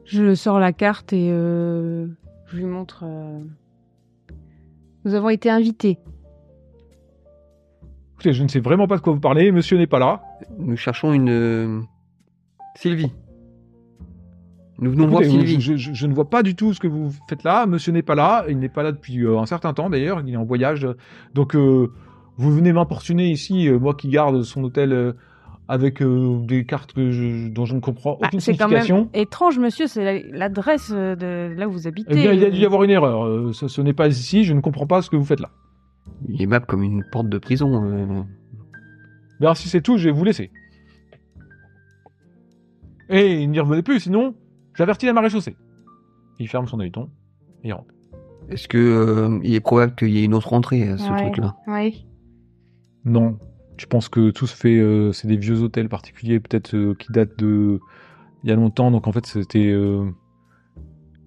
Je 0.05 0.35
sors 0.35 0.61
la 0.61 0.73
carte 0.73 1.13
et 1.13 1.31
euh, 1.33 2.07
je 2.47 2.57
lui 2.59 2.65
montre. 2.65 3.03
euh, 3.05 3.41
Nous 5.05 5.15
avons 5.15 5.31
été 5.31 5.51
invités. 5.51 5.99
Écoutez, 8.27 8.39
je 8.39 8.43
ne 8.43 8.49
sais 8.49 8.59
vraiment 8.61 8.89
pas 8.89 8.97
de 8.97 9.03
quoi 9.03 9.13
vous 9.13 9.21
parlez. 9.21 9.53
Monsieur 9.53 9.79
n'est 9.79 9.87
pas 9.87 10.01
là. 10.01 10.21
Nous 10.59 10.77
cherchons 10.77 11.13
une 11.13 11.29
euh, 11.31 11.81
Sylvie. 12.75 13.13
Nous 14.81 14.91
venons 14.91 15.07
voir 15.07 15.23
Écoutez, 15.23 15.39
Sylvie. 15.47 15.61
je, 15.61 15.77
je- 15.77 15.93
je 15.95 16.07
ne 16.09 16.13
vois 16.13 16.29
pas 16.29 16.43
du 16.43 16.57
tout 16.57 16.75
ce 16.75 16.81
que 16.81 16.89
vous 16.89 17.13
faites 17.29 17.45
là. 17.45 17.67
Monsieur 17.67 17.93
n'est 17.93 18.03
pas 18.03 18.17
là. 18.17 18.45
Il 18.49 18.59
n'est 18.59 18.69
pas 18.69 18.83
là 18.83 18.91
depuis 18.91 19.21
euh, 19.25 19.39
un 19.39 19.47
certain 19.47 19.73
temps 19.75 19.91
d'ailleurs. 19.91 20.21
Il 20.27 20.33
est 20.35 20.37
en 20.37 20.45
voyage. 20.45 20.89
Donc 21.35 21.55
euh, 21.55 21.93
vous 22.37 22.53
venez 22.53 22.73
m'importuner 22.73 23.31
ici, 23.31 23.69
euh, 23.69 23.79
moi 23.79 23.95
qui 23.95 24.09
garde 24.09 24.43
son 24.43 24.65
hôtel 24.65 24.93
euh, 24.93 25.13
avec 25.69 26.03
euh, 26.03 26.41
des 26.43 26.65
cartes 26.67 26.93
que 26.95 27.13
je- 27.13 27.47
dont 27.49 27.65
je 27.65 27.77
ne 27.77 27.81
comprends 27.81 28.19
Ah, 28.23 28.27
aucune 28.27 28.41
c'est 28.41 28.57
quand 28.57 28.69
même 28.69 28.83
signification. 28.83 29.09
étrange, 29.15 29.59
monsieur. 29.61 29.87
C'est 29.87 30.05
la- 30.05 30.37
l'adresse 30.37 30.91
euh, 30.93 31.15
de 31.15 31.55
là 31.57 31.69
où 31.69 31.73
vous 31.73 31.87
habitez. 31.87 32.09
Eh 32.11 32.15
bien, 32.23 32.33
il 32.33 32.41
y 32.41 32.45
a 32.45 32.51
dû 32.51 32.59
y 32.61 32.67
avoir 32.67 32.83
une 32.83 32.91
erreur. 32.91 33.25
Euh, 33.25 33.53
ce 33.53 33.69
ce 33.69 33.81
n'est 33.81 33.93
pas 33.95 34.09
ici. 34.09 34.43
Je 34.43 34.53
ne 34.53 34.61
comprends 34.61 34.87
pas 34.89 35.01
ce 35.01 35.11
que 35.11 35.17
vous 35.17 35.25
faites 35.25 35.41
là. 35.41 35.51
Il 36.29 36.43
est 36.43 36.47
map 36.47 36.61
comme 36.61 36.83
une 36.83 37.05
porte 37.13 37.29
de 37.29 37.39
prison. 37.39 37.85
euh. 37.85 38.23
Alors, 39.41 39.57
si 39.57 39.69
c'est 39.69 39.81
tout, 39.83 39.97
je 39.99 40.09
vais 40.09 40.13
vous 40.15 40.25
laisser. 40.25 40.51
Et 43.09 43.47
n'y 43.47 43.61
revenez 43.61 43.83
plus, 43.83 44.01
sinon 44.01 44.35
j'avertis 44.75 45.07
la 45.07 45.13
marée 45.13 45.31
chaussée. 45.31 45.57
il 46.39 46.49
ferme 46.49 46.67
son 46.67 46.81
œilleton 46.81 47.09
et 47.63 47.69
il 47.69 47.73
rentre. 47.73 47.95
Est-ce 48.49 48.69
que 48.69 48.79
euh, 48.79 49.39
il 49.43 49.55
est 49.55 49.61
probable 49.61 49.95
qu'il 49.95 50.09
y 50.11 50.19
ait 50.19 50.25
une 50.25 50.35
autre 50.35 50.53
entrée 50.53 50.89
à 50.89 50.99
ce 50.99 51.11
Ouais. 51.11 51.17
truc-là? 51.23 51.57
Oui. 51.69 52.07
Non, 53.05 53.39
je 53.77 53.87
pense 53.87 54.09
que 54.09 54.31
tout 54.31 54.47
se 54.47 54.57
fait. 54.57 54.79
euh, 54.79 55.13
c'est 55.13 55.29
des 55.29 55.37
vieux 55.37 55.61
hôtels 55.63 55.89
particuliers, 55.89 56.41
peut-être 56.41 56.75
euh, 56.75 56.95
qui 56.95 57.11
datent 57.13 57.39
de 57.39 57.81
il 58.45 58.51
y 58.51 58.53
a 58.53 58.57
longtemps. 58.57 58.91
Donc 58.91 59.07
en 59.07 59.13
fait, 59.13 59.27
c'était. 59.27 59.73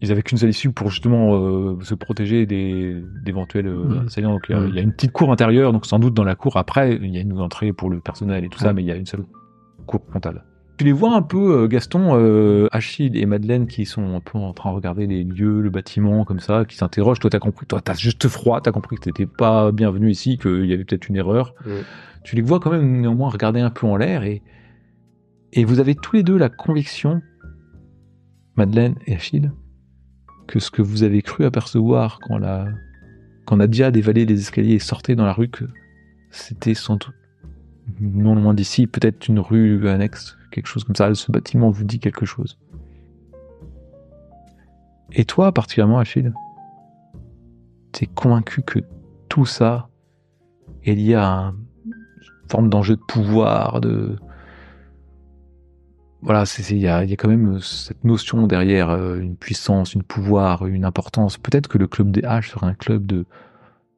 Ils 0.01 0.11
avaient 0.11 0.21
qu'une 0.21 0.37
seule 0.37 0.49
issue 0.49 0.71
pour 0.71 0.89
justement 0.89 1.35
euh, 1.35 1.77
se 1.81 1.93
protéger 1.93 2.45
des 2.45 3.03
d'éventuels 3.23 3.67
euh, 3.67 4.05
assaillants. 4.07 4.31
Donc 4.33 4.45
il 4.49 4.55
y 4.55 4.59
a- 4.59 4.65
il 4.67 4.75
y 4.75 4.79
a 4.79 4.81
une 4.81 4.93
petite 4.93 5.11
cour 5.11 5.31
intérieure. 5.31 5.73
Donc 5.73 5.85
sans 5.85 5.99
doute 5.99 6.13
dans 6.13 6.23
la 6.23 6.35
cour 6.35 6.57
après, 6.57 6.95
il 6.95 7.13
y 7.13 7.17
a 7.17 7.21
une 7.21 7.37
entrée 7.39 7.73
pour 7.73 7.89
le 7.89 7.99
personnel 7.99 8.43
et 8.45 8.49
tout 8.49 8.59
ça, 8.59 8.71
mais 8.73 8.81
il 8.81 8.87
y 8.87 8.91
a 8.91 8.95
une 8.95 9.05
seule 9.05 9.25
cour 9.85 10.01
frontale. 10.09 10.45
Tu 10.77 10.85
les 10.85 10.93
vois 10.93 11.13
un 11.13 11.21
peu, 11.21 11.63
euh, 11.63 11.67
Gaston, 11.67 12.11
euh, 12.15 12.67
Achille 12.71 13.17
et 13.17 13.25
Madeleine, 13.25 13.67
qui 13.67 13.83
sont 13.85 14.15
un 14.15 14.21
peu 14.21 14.37
en 14.37 14.53
train 14.53 14.69
de 14.71 14.75
regarder 14.77 15.07
les 15.07 15.25
lieux, 15.25 15.59
le 15.59 15.69
bâtiment, 15.69 16.23
comme 16.23 16.39
ça, 16.39 16.63
qui 16.63 16.77
s'interrogent. 16.77 17.19
Toi, 17.19 17.29
t'as 17.29 17.39
compris, 17.39 17.65
toi, 17.65 17.81
t'as 17.81 17.95
juste 17.95 18.29
froid, 18.29 18.61
t'as 18.61 18.71
compris 18.71 18.95
que 18.95 19.01
t'étais 19.01 19.25
pas 19.25 19.73
bienvenu 19.73 20.09
ici, 20.09 20.37
qu'il 20.37 20.65
y 20.67 20.73
avait 20.73 20.85
peut-être 20.85 21.09
une 21.09 21.17
erreur. 21.17 21.53
Ouais. 21.65 21.81
Tu 22.23 22.37
les 22.37 22.41
vois 22.41 22.61
quand 22.61 22.71
même 22.71 23.01
néanmoins 23.01 23.27
regarder 23.29 23.59
un 23.59 23.71
peu 23.71 23.87
en 23.87 23.97
l'air 23.97 24.23
et, 24.23 24.41
et 25.51 25.65
vous 25.65 25.81
avez 25.81 25.95
tous 25.95 26.15
les 26.15 26.23
deux 26.23 26.37
la 26.37 26.47
conviction, 26.47 27.21
Madeleine 28.55 28.95
et 29.05 29.15
Achille, 29.15 29.51
que 30.49 30.59
ce 30.59 30.71
que 30.71 30.81
vous 30.81 31.03
avez 31.03 31.21
cru 31.21 31.45
apercevoir 31.45 32.19
quand 32.19 32.39
la, 32.39 32.67
quand 33.45 33.57
Nadia 33.57 33.91
dévalait 33.91 34.25
les 34.25 34.39
escaliers 34.39 34.73
et 34.73 34.79
sortait 34.79 35.15
dans 35.15 35.25
la 35.25 35.33
rue, 35.33 35.49
que 35.49 35.65
c'était 36.31 36.73
sans 36.73 36.95
doute 36.95 37.13
non 37.99 38.33
loin 38.33 38.55
d'ici, 38.55 38.87
peut-être 38.87 39.27
une 39.27 39.39
rue 39.39 39.87
annexe, 39.87 40.37
quelque 40.51 40.65
chose 40.65 40.83
comme 40.83 40.95
ça. 40.95 41.13
Ce 41.13 41.31
bâtiment 41.31 41.69
vous 41.69 41.83
dit 41.83 41.99
quelque 41.99 42.25
chose. 42.25 42.57
Et 45.11 45.23
toi, 45.25 45.51
particulièrement, 45.51 45.99
Achille, 45.99 46.33
t'es 47.91 48.07
convaincu 48.07 48.63
que 48.63 48.79
tout 49.27 49.45
ça 49.45 49.89
est 50.83 50.95
lié 50.95 51.13
à 51.13 51.53
une 51.85 52.49
forme 52.49 52.69
d'enjeu 52.69 52.95
de 52.95 53.01
pouvoir, 53.01 53.81
de 53.81 54.17
voilà, 56.21 56.43
il 56.69 56.77
y 56.77 56.87
a, 56.87 57.03
quand 57.03 57.29
même 57.29 57.59
cette 57.61 58.03
notion 58.03 58.45
derrière 58.45 58.89
euh, 58.89 59.19
une 59.19 59.37
puissance, 59.37 59.93
une 59.93 60.03
pouvoir, 60.03 60.65
une 60.67 60.83
importance. 60.83 61.37
Peut-être 61.37 61.67
que 61.67 61.77
le 61.77 61.87
club 61.87 62.11
des 62.11 62.21
H 62.21 62.49
serait 62.49 62.67
un 62.67 62.73
club 62.73 63.05
de 63.05 63.25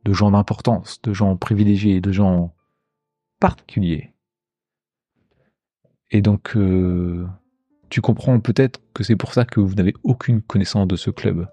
de 0.03 0.13
gens 0.13 0.31
d'importance, 0.31 1.01
de 1.03 1.13
gens 1.13 1.35
privilégiés, 1.37 2.01
de 2.01 2.11
gens 2.11 2.55
particuliers. 3.39 4.13
Et 6.09 6.21
donc, 6.21 6.55
euh, 6.55 7.27
tu 7.89 8.01
comprends 8.01 8.39
peut-être 8.39 8.81
que 8.93 9.03
c'est 9.03 9.15
pour 9.15 9.33
ça 9.33 9.45
que 9.45 9.59
vous 9.59 9.75
n'avez 9.75 9.93
aucune 10.03 10.41
connaissance 10.41 10.87
de 10.87 10.95
ce 10.95 11.09
club. 11.09 11.47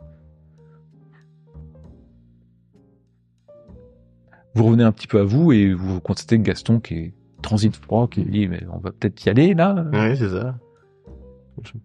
Vous 4.55 4.65
revenez 4.65 4.83
un 4.83 4.93
petit 4.93 5.07
peu 5.07 5.21
à 5.21 5.25
vous 5.25 5.53
et 5.53 5.73
vous 5.73 6.01
constatez 6.01 6.39
que 6.39 6.43
Gaston 6.43 6.81
qui 6.81 6.95
est 6.95 7.15
transit 7.49 7.75
froid, 7.75 8.09
qui 8.09 8.23
dit 8.25 8.47
mais 8.47 8.63
on 8.71 8.79
va 8.79 8.91
peut-être 8.93 9.25
y 9.25 9.29
aller 9.31 9.55
là. 9.55 9.87
Ouais, 9.93 10.15
c'est 10.17 10.29
ça. 10.29 10.55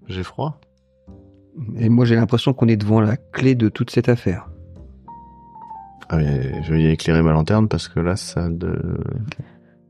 J'ai 0.08 0.24
froid. 0.24 0.60
Et 1.78 1.90
moi, 1.90 2.06
j'ai 2.06 2.16
l'impression 2.16 2.54
qu'on 2.54 2.68
est 2.68 2.78
devant 2.78 3.00
la 3.00 3.16
clé 3.16 3.56
de 3.56 3.70
toute 3.70 3.90
cette 3.92 4.10
affaire. 4.10 4.50
Ah, 6.10 6.18
mais 6.18 6.62
je 6.64 6.74
vais 6.74 6.82
y 6.82 6.88
éclairer 6.88 7.22
ma 7.22 7.32
lanterne 7.32 7.68
parce 7.68 7.88
que 7.88 8.00
là, 8.00 8.16
ça 8.16 8.50
de... 8.50 9.00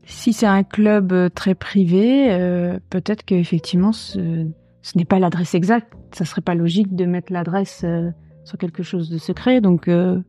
Si 0.06 0.34
c'est 0.34 0.46
un 0.46 0.64
club 0.64 1.12
euh, 1.12 1.30
très 1.30 1.56
privé, 1.56 2.32
euh, 2.32 2.78
peut-être 2.90 3.24
qu'effectivement, 3.24 3.94
ce, 3.94 4.46
ce 4.82 4.98
n'est 4.98 5.06
pas 5.06 5.20
l'adresse 5.20 5.56
exacte. 5.56 5.94
Ça 6.12 6.26
serait 6.26 6.42
pas 6.42 6.56
logique 6.56 6.96
de 6.96 7.06
mettre 7.06 7.32
l'adresse 7.32 7.82
euh, 7.86 8.12
sur 8.44 8.58
quelque 8.58 8.84
chose 8.84 9.10
de 9.10 9.18
secret. 9.18 9.62
Donc, 9.62 9.88
euh, 9.88 10.20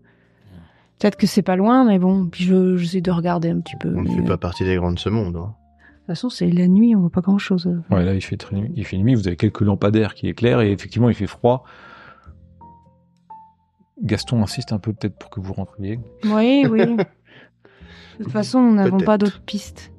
peut-être 1.05 1.17
que 1.17 1.27
c'est 1.27 1.43
pas 1.43 1.57
loin, 1.57 1.85
mais 1.85 1.99
bon, 1.99 2.29
puis 2.31 2.45
je 2.45 2.77
j'essaie 2.79 3.03
de 3.03 3.11
regarder 3.11 3.51
un 3.51 3.61
petit 3.61 3.77
peu. 3.77 3.91
on 3.95 4.01
ne 4.01 4.09
mais, 4.09 4.15
fait 4.15 4.23
euh, 4.23 4.27
pas 4.27 4.39
partie 4.39 4.65
des 4.65 4.77
grands 4.77 4.91
de 4.91 4.99
ce 4.99 5.11
monde. 5.11 5.37
hein. 5.37 5.53
De 5.53 5.99
toute 5.99 6.07
façon, 6.07 6.31
c'est 6.31 6.51
la 6.51 6.67
nuit, 6.67 6.97
on 6.97 7.01
voit 7.01 7.11
pas 7.11 7.21
grand-chose. 7.21 7.71
Ouais, 7.91 8.03
là 8.07 8.15
il 8.15 8.23
fait 8.23 8.39
très 8.39 8.57
nuit, 8.57 8.73
il 8.75 8.87
fait 8.87 8.97
nuit, 8.97 9.15
vous 9.15 9.29
avez 9.29 9.37
quelques 9.37 9.61
lampadaires 9.61 10.15
qui 10.15 10.29
éclairent 10.29 10.63
et 10.63 10.73
effectivement 10.73 11.11
il 11.11 11.15
fait 11.15 11.27
froid. 11.27 11.65
Gaston 14.03 14.43
insiste 14.43 14.73
un 14.73 14.79
peu 14.79 14.95
peut-être 14.95 15.19
pour 15.19 15.29
que 15.29 15.41
vous 15.41 15.53
rentriez. 15.53 16.01
Oui, 16.25 16.65
oui. 16.71 16.97
De 18.19 18.25
toute 18.25 18.33
façon, 18.33 18.63
nous 18.63 18.75
n'avons 18.75 18.97
Peut-être. 18.97 19.07
pas 19.07 19.19
d'autres 19.19 19.43
pistes. 19.43 19.93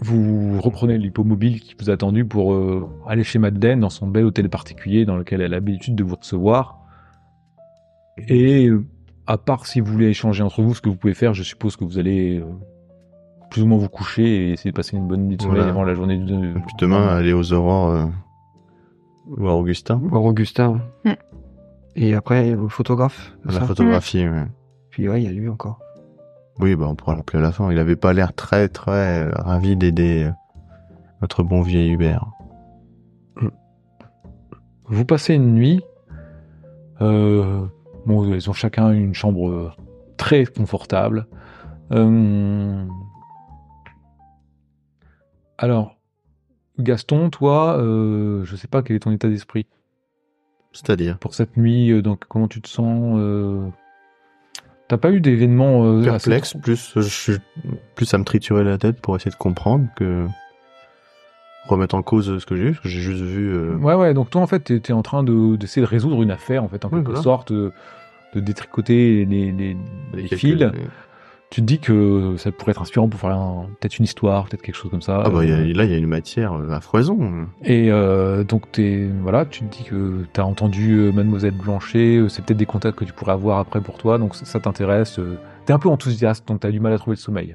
Vous 0.00 0.58
reprenez 0.60 0.96
l'hippomobile 0.98 1.60
qui 1.60 1.74
vous 1.78 1.90
a 1.90 1.94
attendu 1.94 2.24
pour 2.24 2.54
euh, 2.54 2.88
aller 3.06 3.24
chez 3.24 3.38
Madeleine 3.38 3.80
dans 3.80 3.90
son 3.90 4.06
bel 4.06 4.24
hôtel 4.24 4.48
particulier 4.48 5.04
dans 5.04 5.16
lequel 5.16 5.40
elle 5.42 5.52
a 5.52 5.56
l'habitude 5.56 5.94
de 5.96 6.04
vous 6.04 6.16
recevoir. 6.16 6.80
Et 8.28 8.68
euh, 8.68 8.84
à 9.26 9.38
part 9.38 9.66
si 9.66 9.80
vous 9.80 9.92
voulez 9.92 10.08
échanger 10.08 10.42
entre 10.42 10.62
vous, 10.62 10.74
ce 10.74 10.80
que 10.80 10.88
vous 10.88 10.96
pouvez 10.96 11.14
faire, 11.14 11.34
je 11.34 11.42
suppose 11.42 11.76
que 11.76 11.84
vous 11.84 11.98
allez 11.98 12.38
euh, 12.38 12.44
plus 13.50 13.62
ou 13.62 13.66
moins 13.66 13.78
vous 13.78 13.88
coucher 13.88 14.22
et 14.24 14.52
essayer 14.52 14.70
de 14.70 14.76
passer 14.76 14.96
une 14.96 15.06
bonne 15.06 15.26
nuit 15.26 15.36
de 15.36 15.42
sommeil 15.42 15.58
Voilà. 15.58 15.70
avant 15.70 15.84
la 15.84 15.94
journée 15.94 16.18
de... 16.18 16.34
Et 16.34 16.60
puis 16.60 16.74
demain, 16.78 17.08
aller 17.08 17.32
aux 17.32 17.52
aurores 17.52 17.90
euh, 17.90 18.06
voir 19.26 19.56
Augustin. 19.56 20.00
Voir 20.04 20.24
Augustin. 20.24 20.80
Mm. 21.04 21.12
Et 21.96 22.14
après, 22.14 22.50
le 22.50 22.68
photographe. 22.68 23.36
La 23.44 23.52
ça 23.52 23.60
photographie, 23.62 24.28
ouais. 24.28 24.44
Puis 24.90 25.08
ouais, 25.08 25.22
il 25.22 25.24
y 25.24 25.28
a 25.28 25.32
lui 25.32 25.48
encore. 25.48 25.78
Oui, 26.58 26.74
bah 26.74 26.86
on 26.88 26.94
pourra 26.94 27.16
l'appeler 27.16 27.38
à 27.38 27.42
la 27.42 27.52
fin. 27.52 27.70
Il 27.70 27.78
avait 27.78 27.96
pas 27.96 28.12
l'air 28.12 28.32
très 28.34 28.68
très 28.68 29.24
euh, 29.24 29.30
ravi 29.34 29.76
d'aider 29.76 30.30
notre 31.20 31.42
bon 31.42 31.62
vieil 31.62 31.90
Hubert. 31.90 32.26
Vous 34.88 35.04
passez 35.04 35.34
une 35.34 35.52
nuit. 35.54 35.82
Euh, 37.00 37.66
bon, 38.06 38.32
ils 38.32 38.48
ont 38.48 38.52
chacun 38.54 38.92
une 38.92 39.14
chambre 39.14 39.48
euh, 39.48 39.70
très 40.16 40.46
confortable. 40.46 41.26
Euh, 41.92 42.84
alors, 45.58 45.96
Gaston, 46.78 47.30
toi, 47.30 47.78
euh, 47.78 48.44
je 48.44 48.56
sais 48.56 48.68
pas 48.68 48.82
quel 48.82 48.96
est 48.96 49.00
ton 49.00 49.12
état 49.12 49.28
d'esprit 49.28 49.66
C'est-à-dire? 50.72 51.18
Pour 51.18 51.34
cette 51.34 51.56
nuit. 51.56 51.90
euh, 51.90 52.02
donc, 52.02 52.24
comment 52.28 52.48
tu 52.48 52.60
te 52.60 52.68
sens 52.68 53.14
euh, 53.18 53.66
T'as 54.88 54.98
pas 54.98 55.10
eu 55.10 55.20
d'événements 55.20 55.98
assez 55.98 56.30
perplexe, 56.30 56.54
plus 56.62 56.92
je 56.94 57.00
suis 57.00 57.38
plus 57.96 58.14
à 58.14 58.18
me 58.18 58.24
triturer 58.24 58.62
la 58.62 58.78
tête 58.78 59.00
pour 59.00 59.16
essayer 59.16 59.32
de 59.32 59.36
comprendre 59.36 59.88
que 59.96 60.28
remettre 61.68 61.94
en 61.94 62.02
cause 62.02 62.38
ce 62.38 62.46
que 62.46 62.56
j'ai 62.56 62.64
vu, 62.64 62.70
parce 62.72 62.82
que 62.82 62.88
j'ai 62.88 63.00
juste 63.00 63.22
vu. 63.22 63.48
euh, 63.54 63.76
Ouais, 63.76 63.94
ouais. 63.94 64.14
Donc 64.14 64.30
toi, 64.30 64.40
en 64.42 64.46
fait, 64.46 64.60
t'étais 64.60 64.92
en 64.92 65.02
train 65.02 65.22
de 65.22 65.56
d'essayer 65.56 65.84
de 65.84 65.90
résoudre 65.90 66.22
une 66.22 66.30
affaire, 66.30 66.62
en 66.64 66.68
fait, 66.68 66.84
en 66.84 66.88
Oui, 66.88 66.96
quelque 66.98 67.06
voilà. 67.08 67.22
sorte, 67.22 67.50
euh, 67.52 67.72
de 68.34 68.40
détricoter 68.40 69.24
les, 69.24 69.52
les, 69.52 69.76
fils. 70.36 70.64
Tu 71.48 71.60
te 71.60 71.66
dis 71.66 71.78
que 71.78 72.34
ça 72.38 72.50
pourrait 72.50 72.72
être 72.72 72.82
inspirant 72.82 73.08
pour 73.08 73.20
faire 73.20 73.30
un- 73.30 73.68
peut-être 73.80 73.98
une 73.98 74.04
histoire, 74.04 74.46
peut-être 74.46 74.62
quelque 74.62 74.74
chose 74.74 74.90
comme 74.90 75.00
ça. 75.00 75.22
Ah 75.24 75.30
bah 75.30 75.44
il 75.44 75.48
y 75.48 75.52
a- 75.52 75.58
Euh, 75.58 75.72
là 75.74 75.84
il 75.84 75.90
y 75.92 75.94
a 75.94 75.96
une 75.96 76.08
matière 76.08 76.52
à 76.54 76.80
foison. 76.80 77.46
Et 77.62 77.86
euh, 77.92 78.42
donc 78.42 78.70
t'es 78.72 79.08
voilà, 79.22 79.44
tu 79.46 79.60
te 79.64 79.72
dis 79.76 79.84
que 79.84 80.24
t'as 80.32 80.42
entendu 80.42 80.94
euh, 80.94 81.12
Mademoiselle 81.12 81.54
Blanchet, 81.54 82.20
c'est 82.28 82.44
peut-être 82.44 82.58
des 82.58 82.66
contacts 82.66 82.98
que 82.98 83.04
tu 83.04 83.12
pourrais 83.12 83.32
avoir 83.32 83.60
après 83.60 83.80
pour 83.80 83.96
toi, 83.96 84.18
donc 84.18 84.34
ça, 84.34 84.58
t'intéresse. 84.58 85.20
euh, 85.20 85.38
T'es 85.66 85.72
un 85.72 85.78
peu 85.78 85.88
enthousiaste, 85.88 86.46
donc 86.48 86.60
t'as 86.60 86.70
du 86.72 86.80
mal 86.80 86.92
à 86.92 86.98
trouver 86.98 87.14
le 87.14 87.20
sommeil. 87.20 87.54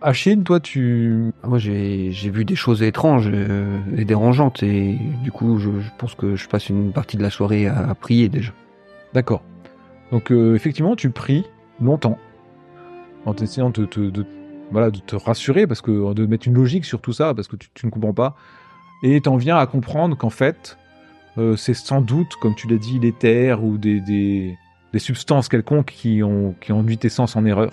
Achille, 0.00 0.44
toi, 0.44 0.60
tu 0.60 1.32
Ah, 1.42 1.48
Moi, 1.48 1.58
j'ai 1.58 2.10
vu 2.30 2.44
des 2.44 2.54
choses 2.54 2.82
étranges 2.82 3.28
euh, 3.32 3.78
et 3.96 4.04
dérangeantes. 4.04 4.62
Et 4.62 4.96
du 5.24 5.32
coup, 5.32 5.58
je, 5.58 5.70
je 5.80 5.90
pense 5.98 6.14
que 6.14 6.36
je 6.36 6.48
passe 6.48 6.68
une 6.68 6.92
partie 6.92 7.16
de 7.16 7.22
la 7.22 7.30
soirée 7.30 7.66
à, 7.66 7.90
à 7.90 7.94
prier 7.94 8.28
déjà. 8.28 8.52
D'accord. 9.12 9.42
Donc 10.12 10.30
euh, 10.30 10.54
effectivement, 10.54 10.96
tu 10.96 11.10
pries 11.10 11.44
longtemps 11.80 12.18
en 13.26 13.34
essayant 13.34 13.70
de, 13.70 13.86
voilà, 14.70 14.90
de 14.90 14.98
te 15.00 15.16
rassurer, 15.16 15.66
parce 15.66 15.82
que 15.82 16.14
de 16.14 16.26
mettre 16.26 16.46
une 16.46 16.54
logique 16.54 16.84
sur 16.84 17.00
tout 17.00 17.12
ça, 17.12 17.34
parce 17.34 17.48
que 17.48 17.56
tu, 17.56 17.68
tu 17.74 17.84
ne 17.86 17.90
comprends 17.90 18.14
pas. 18.14 18.36
Et 19.02 19.20
t'en 19.20 19.36
viens 19.36 19.58
à 19.58 19.66
comprendre 19.66 20.16
qu'en 20.16 20.30
fait, 20.30 20.78
euh, 21.36 21.56
c'est 21.56 21.74
sans 21.74 22.00
doute, 22.00 22.36
comme 22.40 22.54
tu 22.54 22.68
l'as 22.68 22.78
dit, 22.78 22.98
l'éther 22.98 23.62
ou 23.62 23.76
des, 23.78 24.00
des, 24.00 24.56
des 24.92 24.98
substances 24.98 25.48
quelconques 25.48 25.86
qui 25.90 26.22
ont, 26.22 26.54
qui 26.60 26.72
ont 26.72 26.80
induit 26.80 26.98
tes 26.98 27.08
sens 27.08 27.36
en 27.36 27.44
erreur. 27.44 27.72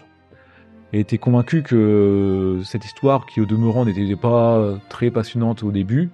Et 0.97 1.03
t'es 1.03 1.17
convaincu 1.17 1.61
que 1.61 2.61
cette 2.63 2.85
histoire, 2.85 3.25
qui 3.25 3.41
au 3.41 3.45
demeurant 3.45 3.83
n'était 3.83 4.15
pas 4.15 4.77
très 4.87 5.11
passionnante 5.11 5.61
au 5.61 5.71
début, 5.71 6.09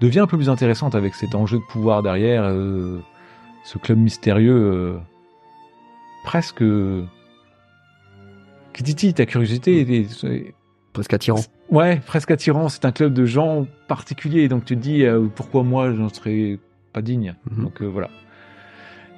devient 0.00 0.20
un 0.20 0.26
peu 0.26 0.38
plus 0.38 0.48
intéressante 0.48 0.94
avec 0.94 1.14
cet 1.14 1.34
enjeu 1.34 1.58
de 1.58 1.62
pouvoir 1.68 2.02
derrière, 2.02 2.44
euh, 2.44 2.98
ce 3.64 3.76
club 3.76 3.98
mystérieux, 3.98 4.56
euh, 4.56 4.94
presque 6.24 6.64
qui 8.72 8.82
titille 8.82 9.12
ta 9.12 9.26
curiosité. 9.26 9.80
et- 9.80 10.06
et- 10.24 10.54
Presque 10.94 11.12
attirant. 11.12 11.40
Ouais, 11.68 12.00
presque 12.06 12.30
attirant. 12.30 12.70
C'est 12.70 12.86
un 12.86 12.92
club 12.92 13.12
de 13.12 13.26
gens 13.26 13.66
particuliers, 13.86 14.48
donc 14.48 14.64
tu 14.64 14.76
te 14.76 14.80
dis 14.80 15.04
euh, 15.04 15.26
pourquoi 15.34 15.62
moi 15.62 15.92
j'en 15.92 16.08
serais 16.08 16.58
pas 16.94 17.02
digne? 17.02 17.34
Mhm. 17.50 17.64
Donc 17.64 17.82
euh, 17.82 17.86
voilà. 17.86 18.08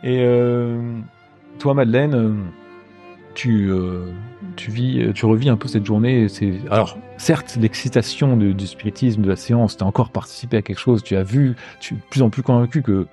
Et 0.03 0.19
euh, 0.23 0.99
toi, 1.61 1.75
Madeleine, 1.75 2.15
euh, 2.15 2.35
tu 3.39 3.71
euh, 3.71 4.11
tu 4.57 4.73
vis, 4.73 5.13
tu 5.15 5.25
revis 5.25 5.49
un 5.49 5.57
peu 5.57 5.69
cette 5.69 5.87
journée. 5.87 6.27
Alors 6.73 6.99
certes 7.19 7.57
l'excitation 7.61 8.37
du 8.37 8.67
spiritisme 8.67 9.23
de 9.23 9.29
la 9.29 9.37
séance, 9.37 9.77
t'as 9.77 9.85
encore 9.85 10.11
participé 10.11 10.57
à 10.57 10.63
quelque 10.63 10.81
chose. 10.81 11.05
Tu 11.05 11.15
as 11.15 11.23
vu, 11.23 11.55
tu 11.79 11.95
es 11.95 11.97
plus 12.11 12.23
en 12.23 12.31
plus 12.31 12.43
convaincu 12.43 12.83
que 12.83 13.07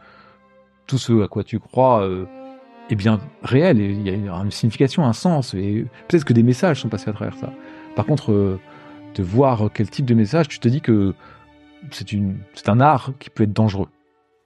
tout 0.87 0.97
ce 0.97 1.21
à 1.21 1.27
quoi 1.27 1.43
tu 1.43 1.59
crois 1.59 2.01
euh, 2.01 2.25
est 2.89 2.95
bien 2.95 3.19
réel 3.43 3.79
il 3.79 4.01
y 4.01 4.09
a 4.09 4.13
une 4.13 4.49
signification, 4.49 5.05
un 5.05 5.13
sens 5.13 5.53
et 5.53 5.85
peut-être 6.07 6.25
que 6.25 6.33
des 6.33 6.41
messages 6.41 6.81
sont 6.81 6.89
passés 6.89 7.11
à 7.11 7.13
travers 7.13 7.35
ça. 7.35 7.53
Par 7.95 8.07
contre, 8.07 8.31
euh, 8.31 8.59
de 9.13 9.21
voir 9.21 9.69
quel 9.71 9.91
type 9.91 10.07
de 10.07 10.15
message, 10.15 10.47
tu 10.47 10.57
te 10.59 10.67
dis 10.67 10.81
que 10.81 11.13
c'est 11.91 12.67
un 12.67 12.81
art 12.81 13.11
qui 13.19 13.29
peut 13.29 13.43
être 13.43 13.53
dangereux 13.53 13.89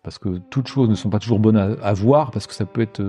parce 0.03 0.17
que 0.17 0.41
toutes 0.49 0.67
choses 0.67 0.89
ne 0.89 0.95
sont 0.95 1.09
pas 1.09 1.19
toujours 1.19 1.39
bonnes 1.39 1.55
à, 1.57 1.69
à 1.81 1.93
voir 1.93 2.31
parce 2.31 2.47
que 2.47 2.53
ça 2.53 2.65
peut 2.65 2.81
être 2.81 3.01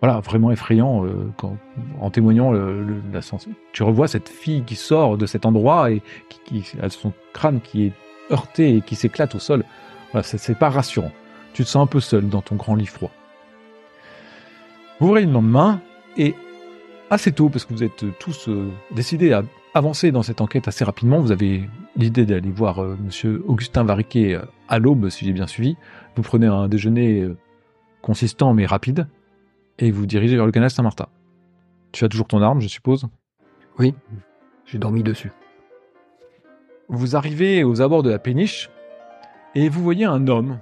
voilà 0.00 0.20
vraiment 0.20 0.50
effrayant 0.50 1.04
euh, 1.04 1.32
quand, 1.36 1.56
en 2.00 2.10
témoignant 2.10 2.52
la 2.52 3.22
sens. 3.22 3.48
Tu 3.72 3.82
revois 3.82 4.08
cette 4.08 4.28
fille 4.28 4.62
qui 4.62 4.76
sort 4.76 5.16
de 5.16 5.26
cet 5.26 5.46
endroit 5.46 5.90
et 5.90 6.02
qui, 6.44 6.64
a 6.82 6.90
son 6.90 7.12
crâne 7.32 7.60
qui 7.60 7.86
est 7.86 7.92
heurté 8.30 8.76
et 8.76 8.80
qui 8.80 8.94
s'éclate 8.94 9.34
au 9.34 9.38
sol. 9.38 9.64
Voilà, 10.12 10.22
c'est, 10.22 10.58
pas 10.58 10.70
rassurant. 10.70 11.12
Tu 11.52 11.64
te 11.64 11.68
sens 11.68 11.82
un 11.82 11.86
peu 11.86 12.00
seul 12.00 12.28
dans 12.28 12.42
ton 12.42 12.56
grand 12.56 12.74
lit 12.74 12.86
froid. 12.86 13.10
Vous 15.00 15.08
ouvrez 15.08 15.24
le 15.24 15.32
lendemain 15.32 15.80
et 16.16 16.34
assez 17.10 17.32
tôt, 17.32 17.48
parce 17.48 17.64
que 17.64 17.74
vous 17.74 17.82
êtes 17.82 18.04
tous 18.18 18.48
euh, 18.48 18.70
décidés 18.92 19.32
à 19.32 19.42
avancer 19.74 20.10
dans 20.10 20.22
cette 20.22 20.40
enquête 20.40 20.68
assez 20.68 20.84
rapidement, 20.84 21.20
vous 21.20 21.32
avez 21.32 21.68
l'idée 21.96 22.24
d'aller 22.24 22.50
voir 22.50 22.82
euh, 22.82 22.96
Monsieur 23.04 23.44
Augustin 23.46 23.84
Variquet 23.84 24.34
euh, 24.34 24.42
à 24.68 24.78
l'aube, 24.78 25.10
si 25.10 25.24
j'ai 25.24 25.32
bien 25.32 25.46
suivi. 25.46 25.76
Vous 26.16 26.22
prenez 26.22 26.46
un 26.46 26.66
déjeuner 26.66 27.28
consistant 28.00 28.54
mais 28.54 28.64
rapide 28.64 29.06
et 29.78 29.90
vous 29.90 30.06
dirigez 30.06 30.36
vers 30.36 30.46
le 30.46 30.52
canal 30.52 30.70
Saint-Martin. 30.70 31.06
Tu 31.92 32.04
as 32.04 32.08
toujours 32.08 32.26
ton 32.26 32.42
arme, 32.42 32.60
je 32.60 32.68
suppose? 32.68 33.06
Oui, 33.78 33.94
j'ai 34.64 34.78
dormi 34.78 35.02
dessus. 35.02 35.32
Vous 36.88 37.16
arrivez 37.16 37.64
aux 37.64 37.80
abords 37.82 38.02
de 38.02 38.10
la 38.10 38.18
péniche 38.18 38.70
et 39.54 39.68
vous 39.68 39.82
voyez 39.82 40.04
un 40.04 40.28
homme. 40.28 40.58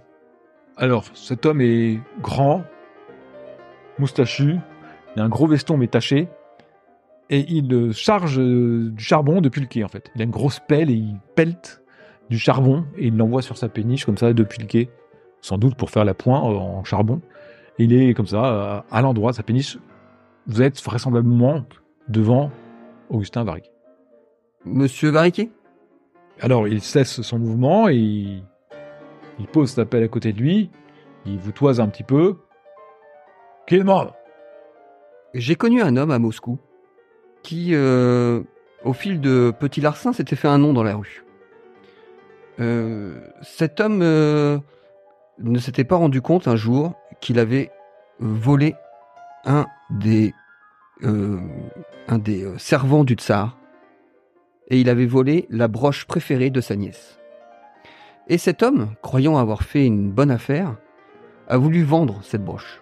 Alors, 0.76 1.04
cet 1.14 1.46
homme 1.46 1.60
est 1.60 2.00
grand, 2.20 2.64
moustachu, 3.98 4.56
il 5.14 5.22
a 5.22 5.24
un 5.24 5.28
gros 5.28 5.46
veston 5.46 5.76
mais 5.76 5.86
taché, 5.86 6.28
et 7.30 7.44
il 7.48 7.92
charge 7.92 8.38
euh, 8.38 8.90
du 8.90 9.02
charbon 9.02 9.40
depuis 9.40 9.60
le 9.60 9.66
quai 9.66 9.84
en 9.84 9.88
fait. 9.88 10.10
Il 10.14 10.20
a 10.20 10.24
une 10.24 10.30
grosse 10.30 10.60
pelle 10.60 10.90
et 10.90 10.94
il 10.94 11.16
pelte 11.34 11.82
du 12.30 12.38
charbon 12.38 12.84
et 12.96 13.06
il 13.06 13.16
l'envoie 13.16 13.42
sur 13.42 13.56
sa 13.56 13.68
péniche 13.68 14.04
comme 14.04 14.18
ça 14.18 14.32
depuis 14.32 14.60
le 14.60 14.66
quai, 14.66 14.90
sans 15.40 15.58
doute 15.58 15.74
pour 15.76 15.90
faire 15.90 16.04
la 16.04 16.14
pointe 16.14 16.42
en 16.44 16.84
charbon. 16.84 17.20
Il 17.78 17.92
est 17.92 18.14
comme 18.14 18.26
ça 18.26 18.84
à 18.90 19.02
l'endroit 19.02 19.32
de 19.32 19.36
sa 19.36 19.42
péniche. 19.42 19.78
Vous 20.46 20.62
êtes 20.62 20.80
vraisemblablement 20.82 21.64
devant 22.08 22.50
Augustin 23.10 23.44
Varic. 23.44 23.70
Monsieur 24.64 25.10
Variquet 25.10 25.50
Alors 26.40 26.68
il 26.68 26.80
cesse 26.80 27.22
son 27.22 27.38
mouvement 27.38 27.88
et 27.88 27.96
il, 27.96 28.44
il 29.38 29.46
pose 29.46 29.70
sa 29.70 29.84
pelle 29.84 30.04
à 30.04 30.08
côté 30.08 30.32
de 30.32 30.40
lui, 30.40 30.70
il 31.26 31.38
vous 31.38 31.52
toise 31.52 31.80
un 31.80 31.88
petit 31.88 32.02
peu. 32.02 32.36
Qui 33.66 33.78
demande 33.78 34.12
J'ai 35.32 35.56
connu 35.56 35.82
un 35.82 35.96
homme 35.96 36.10
à 36.10 36.18
Moscou 36.18 36.58
qui, 37.42 37.74
euh, 37.74 38.42
au 38.84 38.92
fil 38.92 39.20
de 39.20 39.52
petits 39.58 39.80
larcins, 39.80 40.12
s'était 40.12 40.36
fait 40.36 40.48
un 40.48 40.58
nom 40.58 40.72
dans 40.72 40.82
la 40.82 40.96
rue. 40.96 41.24
Euh, 42.60 43.20
cet 43.42 43.80
homme 43.80 44.00
euh, 44.02 44.58
ne 45.38 45.58
s'était 45.58 45.84
pas 45.84 45.96
rendu 45.96 46.20
compte 46.20 46.46
un 46.46 46.56
jour 46.56 46.94
qu'il 47.20 47.38
avait 47.38 47.70
volé 48.18 48.74
un 49.44 49.66
des, 49.90 50.34
euh, 51.02 51.40
un 52.08 52.18
des 52.18 52.44
euh, 52.44 52.58
servants 52.58 53.04
du 53.04 53.14
tsar 53.14 53.58
et 54.68 54.80
il 54.80 54.88
avait 54.88 55.06
volé 55.06 55.46
la 55.50 55.68
broche 55.68 56.06
préférée 56.06 56.50
de 56.50 56.60
sa 56.60 56.76
nièce. 56.76 57.18
Et 58.28 58.38
cet 58.38 58.62
homme, 58.62 58.94
croyant 59.02 59.36
avoir 59.36 59.62
fait 59.62 59.84
une 59.84 60.10
bonne 60.10 60.30
affaire, 60.30 60.76
a 61.48 61.58
voulu 61.58 61.82
vendre 61.82 62.20
cette 62.22 62.42
broche. 62.42 62.80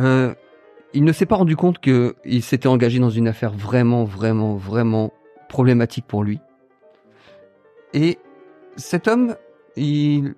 Euh, 0.00 0.34
il 0.92 1.04
ne 1.04 1.12
s'est 1.12 1.26
pas 1.26 1.36
rendu 1.36 1.56
compte 1.56 1.78
qu'il 1.78 2.42
s'était 2.42 2.68
engagé 2.68 2.98
dans 2.98 3.10
une 3.10 3.28
affaire 3.28 3.52
vraiment, 3.52 4.04
vraiment, 4.04 4.56
vraiment 4.56 5.12
problématique 5.48 6.06
pour 6.06 6.22
lui. 6.22 6.40
Et 7.94 8.18
cet 8.76 9.08
homme, 9.08 9.36
il, 9.76 10.34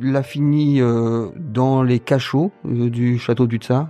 il 0.00 0.14
a 0.16 0.22
fini 0.22 0.80
euh, 0.80 1.28
dans 1.36 1.82
les 1.82 1.98
cachots 1.98 2.52
euh, 2.66 2.90
du 2.90 3.18
château 3.18 3.46
du 3.46 3.58
Tsar. 3.58 3.88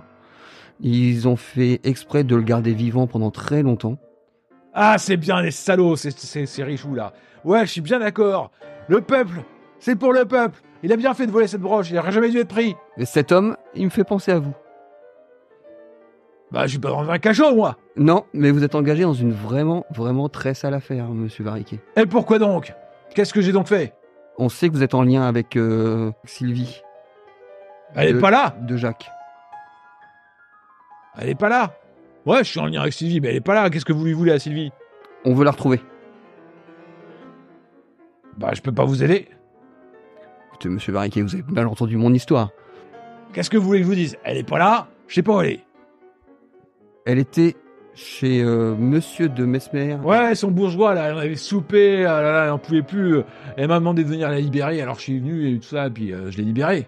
Ils 0.79 1.27
ont 1.27 1.35
fait 1.35 1.79
exprès 1.83 2.23
de 2.23 2.35
le 2.35 2.41
garder 2.41 2.73
vivant 2.73 3.07
pendant 3.07 3.31
très 3.31 3.61
longtemps. 3.61 3.97
Ah, 4.73 4.97
c'est 4.97 5.17
bien 5.17 5.41
les 5.41 5.51
salauds, 5.51 5.95
ces, 5.95 6.11
ces, 6.11 6.45
ces 6.45 6.63
richoux 6.63 6.95
là. 6.95 7.13
Ouais, 7.43 7.65
je 7.65 7.71
suis 7.71 7.81
bien 7.81 7.99
d'accord. 7.99 8.51
Le 8.87 9.01
peuple, 9.01 9.43
c'est 9.79 9.95
pour 9.95 10.13
le 10.13 10.25
peuple. 10.25 10.61
Il 10.83 10.91
a 10.91 10.95
bien 10.95 11.13
fait 11.13 11.27
de 11.27 11.31
voler 11.31 11.47
cette 11.47 11.61
broche, 11.61 11.91
il 11.91 11.97
aurait 11.99 12.11
jamais 12.11 12.29
dû 12.29 12.39
être 12.39 12.47
pris. 12.47 12.75
Et 12.97 13.05
cet 13.05 13.31
homme, 13.31 13.55
il 13.75 13.85
me 13.85 13.89
fait 13.89 14.03
penser 14.03 14.31
à 14.31 14.39
vous. 14.39 14.53
Bah, 16.51 16.63
je 16.65 16.71
suis 16.71 16.79
pas 16.79 16.89
dans 16.89 17.09
un 17.09 17.19
cachot, 17.19 17.55
moi. 17.55 17.77
Non, 17.95 18.25
mais 18.33 18.51
vous 18.51 18.63
êtes 18.63 18.75
engagé 18.75 19.03
dans 19.03 19.13
une 19.13 19.31
vraiment, 19.31 19.85
vraiment 19.93 20.27
très 20.27 20.53
sale 20.53 20.73
affaire, 20.73 21.07
monsieur 21.09 21.43
Variquet. 21.43 21.79
Et 21.95 22.05
pourquoi 22.05 22.39
donc? 22.39 22.73
Qu'est-ce 23.13 23.33
que 23.33 23.41
j'ai 23.41 23.51
donc 23.51 23.67
fait? 23.67 23.93
On 24.43 24.49
sait 24.49 24.69
que 24.69 24.73
vous 24.73 24.81
êtes 24.81 24.95
en 24.95 25.03
lien 25.03 25.21
avec 25.21 25.55
euh, 25.55 26.11
Sylvie 26.25 26.81
Elle 27.95 28.07
est 28.09 28.13
De- 28.13 28.19
pas 28.19 28.31
là 28.31 28.55
de 28.59 28.75
Jacques. 28.75 29.07
Elle 31.19 31.29
est 31.29 31.35
pas 31.35 31.47
là 31.49 31.75
Ouais, 32.25 32.39
je 32.39 32.49
suis 32.49 32.59
en 32.59 32.65
lien 32.65 32.81
avec 32.81 32.93
Sylvie, 32.93 33.19
mais 33.21 33.27
elle 33.29 33.35
est 33.35 33.41
pas 33.41 33.53
là. 33.53 33.69
Qu'est-ce 33.69 33.85
que 33.85 33.93
vous 33.93 34.03
lui 34.03 34.13
voulez 34.13 34.31
à 34.31 34.39
Sylvie? 34.39 34.71
On 35.25 35.35
veut 35.35 35.43
la 35.45 35.51
retrouver. 35.51 35.79
Bah, 38.37 38.49
je 38.53 38.61
peux 38.61 38.71
pas 38.71 38.85
vous 38.85 39.03
aider. 39.03 39.27
Écoutez, 40.47 40.69
monsieur 40.69 40.91
Variquet, 40.93 41.21
vous 41.21 41.35
avez 41.35 41.43
mal 41.47 41.67
entendu 41.67 41.97
mon 41.97 42.11
histoire. 42.13 42.49
Qu'est-ce 43.33 43.49
que 43.51 43.57
vous 43.57 43.65
voulez 43.67 43.79
que 43.79 43.83
je 43.85 43.89
vous 43.89 43.95
dise? 43.95 44.17
Elle 44.23 44.37
est 44.37 44.47
pas 44.47 44.57
là 44.57 44.87
Je 45.07 45.15
sais 45.15 45.23
pas 45.23 45.35
où 45.37 45.41
elle 45.41 45.51
est. 45.51 45.63
Elle 47.05 47.19
était 47.19 47.55
chez 47.93 48.41
euh, 48.41 48.75
monsieur 48.75 49.29
de 49.29 49.45
Mesmer. 49.45 49.95
Ouais, 50.03 50.33
son 50.35 50.49
bourgeois, 50.51 50.93
là, 50.93 51.11
on 51.13 51.17
avait 51.17 51.35
soupé, 51.35 52.05
ah 52.05 52.21
là 52.21 52.31
là, 52.31 52.43
elle 52.45 52.51
en 52.51 52.57
pouvait 52.57 52.81
plus. 52.81 53.17
euh, 53.17 53.23
Elle 53.57 53.67
m'a 53.67 53.79
demandé 53.79 54.03
de 54.03 54.09
venir 54.09 54.29
la 54.29 54.39
libérer, 54.39 54.81
alors 54.81 54.95
je 54.95 55.01
suis 55.01 55.19
venu 55.19 55.49
et 55.53 55.57
tout 55.59 55.67
ça, 55.67 55.89
puis 55.89 56.13
euh, 56.13 56.31
je 56.31 56.37
l'ai 56.37 56.43
libérée. 56.43 56.87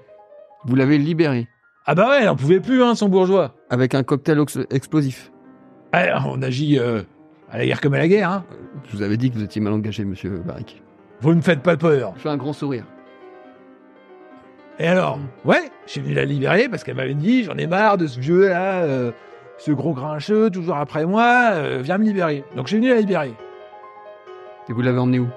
Vous 0.66 0.76
l'avez 0.76 0.98
libérée. 0.98 1.48
Ah 1.86 1.96
bah 1.96 2.10
ouais, 2.10 2.20
elle 2.22 2.30
en 2.30 2.36
pouvait 2.38 2.62
plus, 2.62 2.82
hein, 2.82 2.96
son 2.96 3.10
bourgeois. 3.10 3.54
Avec 3.70 3.94
un 3.96 4.04
cocktail 4.04 4.40
ox- 4.40 4.60
explosif. 4.72 5.32
Ouais, 5.94 6.10
on 6.26 6.42
agit 6.42 6.80
euh, 6.80 7.02
à 7.52 7.58
la 7.58 7.66
guerre 7.66 7.82
comme 7.82 7.94
à 7.94 7.98
la 8.00 8.08
guerre, 8.08 8.30
hein. 8.32 8.46
Je 8.90 8.96
vous 8.96 9.04
avais 9.04 9.18
dit 9.18 9.30
que 9.30 9.36
vous 9.36 9.44
étiez 9.44 9.62
mal 9.62 9.74
engagé, 9.74 10.06
monsieur 10.06 10.42
Variquet. 10.46 10.82
Vous 11.22 11.30
ne 11.32 11.36
me 11.36 11.42
faites 11.42 11.62
pas 11.62 11.76
peur. 11.78 12.14
Je 12.16 12.22
fais 12.22 12.30
un 12.30 12.38
grand 12.38 12.54
sourire. 12.54 12.86
Et 14.80 14.88
alors? 14.88 15.20
Ouais, 15.46 15.70
je 15.86 15.92
suis 15.92 16.02
venu 16.02 16.14
la 16.16 16.26
libérer 16.26 16.68
parce 16.70 16.84
qu'elle 16.84 16.96
m'avait 16.96 17.14
dit, 17.14 17.44
j'en 17.44 17.56
ai 17.58 17.68
marre 17.68 17.98
de 17.98 18.08
ce 18.08 18.20
vieux 18.20 18.48
là, 18.50 18.82
euh, 18.84 19.12
ce 19.66 19.72
gros 19.72 19.94
grincheux, 19.94 20.50
toujours 20.50 20.76
après 20.78 21.06
moi, 21.06 21.52
euh, 21.54 21.80
viens 21.82 21.98
me 21.98 22.04
libérer. 22.04 22.44
Donc 22.56 22.66
je 22.68 22.72
suis 22.76 22.78
venu 22.78 22.90
la 22.90 23.00
libérer. 23.00 23.34
Et 24.70 24.74
vous 24.74 24.82
l'avez 24.82 25.00
emmené 25.00 25.20
où? 25.20 25.28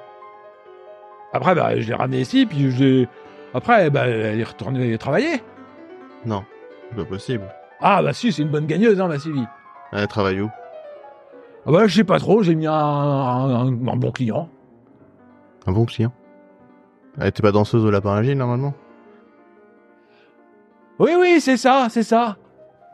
Après, 1.32 1.54
bah, 1.54 1.78
je 1.78 1.86
l'ai 1.88 1.94
ramenée 1.94 2.20
ici, 2.20 2.46
puis 2.46 2.70
je 2.70 2.82
l'ai... 2.84 3.08
Après, 3.54 3.88
bah, 3.90 4.06
elle 4.06 4.40
est 4.40 4.44
retournée 4.44 4.96
travailler. 4.98 5.42
Non, 6.24 6.44
c'est 6.90 6.96
pas 6.96 7.04
possible. 7.04 7.44
Ah 7.80 8.02
bah 8.02 8.12
si, 8.12 8.32
c'est 8.32 8.42
une 8.42 8.48
bonne 8.48 8.66
gagneuse, 8.66 9.00
hein, 9.00 9.06
ma 9.08 9.18
Sylvie. 9.18 9.44
Elle 9.92 10.08
travaille 10.08 10.40
où? 10.40 10.50
Ah 11.66 11.70
bah 11.72 11.86
je 11.86 11.94
sais 11.94 12.04
pas 12.04 12.18
trop, 12.18 12.42
j'ai 12.42 12.54
mis 12.54 12.66
un, 12.66 12.72
un- 12.72 13.66
un- 13.66 13.88
un 13.88 13.96
bon 13.96 14.10
client. 14.10 14.48
Un 15.66 15.72
bon 15.72 15.84
client? 15.84 16.12
Elle 17.20 17.28
était 17.28 17.42
pas 17.42 17.52
danseuse 17.52 17.84
au 17.84 17.90
lapin 17.90 18.14
agile 18.16 18.38
normalement? 18.38 18.74
Oui, 20.98 21.10
oui, 21.18 21.40
c'est 21.40 21.56
ça, 21.56 21.86
c'est 21.90 22.02
ça. 22.02 22.36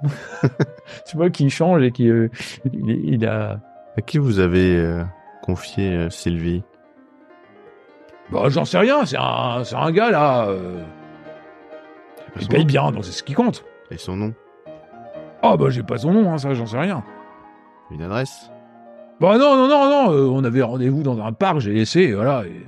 tu 1.06 1.16
vois 1.16 1.30
qu'il 1.30 1.50
change 1.50 1.82
et 1.82 1.90
qu'il 1.92 2.10
euh, 2.10 2.28
il, 2.72 3.14
il 3.14 3.26
a... 3.26 3.60
À 3.96 4.00
qui 4.00 4.18
vous 4.18 4.38
avez 4.38 4.76
euh, 4.76 5.02
confié 5.42 5.90
euh, 5.96 6.10
Sylvie? 6.10 6.62
Bah 8.30 8.44
j'en 8.48 8.64
sais 8.64 8.78
rien, 8.78 9.04
c'est 9.04 9.18
un, 9.18 9.62
c'est 9.64 9.76
un 9.76 9.90
gars 9.92 10.10
là. 10.10 10.46
euh, 10.48 10.82
il 12.40 12.48
paye 12.48 12.60
nom? 12.60 12.66
bien, 12.66 12.92
donc 12.92 13.04
c'est 13.04 13.12
ce 13.12 13.22
qui 13.22 13.34
compte. 13.34 13.64
Et 13.90 13.98
son 13.98 14.16
nom? 14.16 14.32
Ah 15.42 15.56
bah 15.56 15.66
j'ai 15.68 15.82
pas 15.82 15.98
son 15.98 16.12
nom, 16.12 16.32
hein, 16.32 16.38
ça 16.38 16.54
j'en 16.54 16.64
sais 16.66 16.78
rien. 16.78 17.04
Une 17.90 18.00
adresse? 18.02 18.50
Bah 19.20 19.36
non, 19.36 19.56
non, 19.56 19.68
non, 19.68 19.88
non, 19.90 20.12
euh, 20.12 20.26
on 20.28 20.42
avait 20.44 20.62
rendez-vous 20.62 21.02
dans 21.02 21.20
un 21.22 21.32
parc, 21.32 21.58
j'ai 21.58 21.72
laissé, 21.74 22.12
voilà. 22.12 22.44
et- 22.46 22.66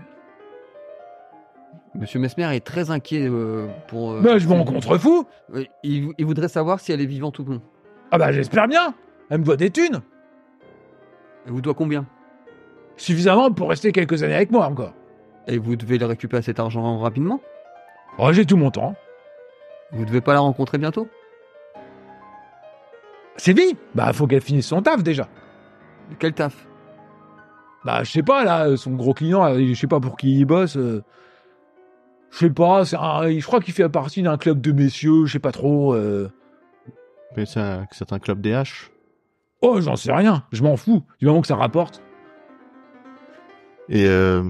Monsieur 1.97 2.19
Mesmer 2.19 2.55
est 2.57 2.65
très 2.65 2.91
inquiet 2.91 3.27
euh, 3.31 3.69
pour. 3.87 4.13
euh, 4.13 4.21
Bah 4.21 4.37
je 4.39 4.49
m'en 4.49 4.65
contrefous. 4.65 5.27
Oui, 5.53 5.71
il, 5.85 6.09
il 6.19 6.27
voudrait 6.27 6.49
savoir 6.49 6.81
si 6.81 6.91
elle 6.93 7.01
est 7.01 7.07
vivante 7.07 7.39
ou 7.39 7.45
non. 7.45 7.63
Ah 8.11 8.19
bah 8.19 8.33
j'espère 8.33 8.69
bien. 8.69 8.95
Elle 9.31 9.41
me 9.41 9.45
doit 9.45 9.57
des 9.57 9.71
thunes. 9.71 10.01
Elle 11.47 11.53
vous 11.53 11.61
doit 11.61 11.75
combien? 11.75 12.07
Suffisamment 12.97 13.51
pour 13.51 13.69
rester 13.71 13.93
quelques 13.93 14.23
années 14.23 14.35
avec 14.37 14.51
moi 14.51 14.67
encore. 14.67 14.93
Et 15.47 15.59
vous 15.59 15.77
devez 15.77 15.99
le 15.99 16.07
récupérer 16.07 16.43
cet 16.43 16.61
argent 16.61 16.99
rapidement? 16.99 17.41
Oh, 18.19 18.33
j'ai 18.33 18.47
tout 18.47 18.57
mon 18.57 18.71
temps. 18.71 18.95
Vous 19.93 20.05
devez 20.05 20.21
pas 20.21 20.33
la 20.33 20.41
rencontrer 20.41 20.79
bientôt? 20.79 21.09
Sylvie 23.37 23.77
Bah 23.95 24.13
faut 24.13 24.27
qu'elle 24.27 24.41
finisse 24.41 24.67
son 24.69 24.81
taf 24.83 25.03
déjà. 25.03 25.29
Quel 26.19 26.33
taf? 26.33 26.67
Bah 27.85 28.03
je 28.05 28.11
sais 28.11 28.23
pas 28.23 28.45
là, 28.45 28.77
son 28.77 28.93
gros 28.93 29.13
client, 29.13 29.45
euh, 29.45 29.59
je 29.67 29.75
sais 29.75 29.87
pas 29.87 30.01
pour 30.01 30.17
qui 30.17 30.39
il 30.41 30.45
bosse. 30.45 30.77
euh, 30.77 31.03
Je 32.31 32.39
sais 32.39 32.51
pas, 32.51 32.85
c'est 32.85 32.97
un- 32.97 33.29
je 33.39 33.45
crois 33.47 33.61
qu'il 33.61 33.75
fait 33.75 33.89
partie 33.89 34.23
d'un 34.23 34.37
club 34.39 34.61
de 34.61 34.73
messieurs, 34.73 35.27
je 35.27 35.33
sais 35.33 35.39
pas 35.39 35.53
trop. 35.53 35.95
euh. 35.95 36.31
Mais 37.37 37.47
c'est 37.47 37.61
un, 37.61 37.87
c'est 37.91 38.13
un 38.13 38.19
club 38.19 38.41
DH. 38.41 38.91
Oh, 39.61 39.81
j'en 39.81 39.97
sais 39.97 40.13
rien, 40.13 40.45
je 40.53 40.63
m'en 40.63 40.77
fous, 40.77 41.03
du 41.21 41.27
moment 41.27 41.41
que 41.41 41.47
ça 41.47 41.57
rapporte. 41.57 42.03
Et 43.89 44.07
euh, 44.07 44.43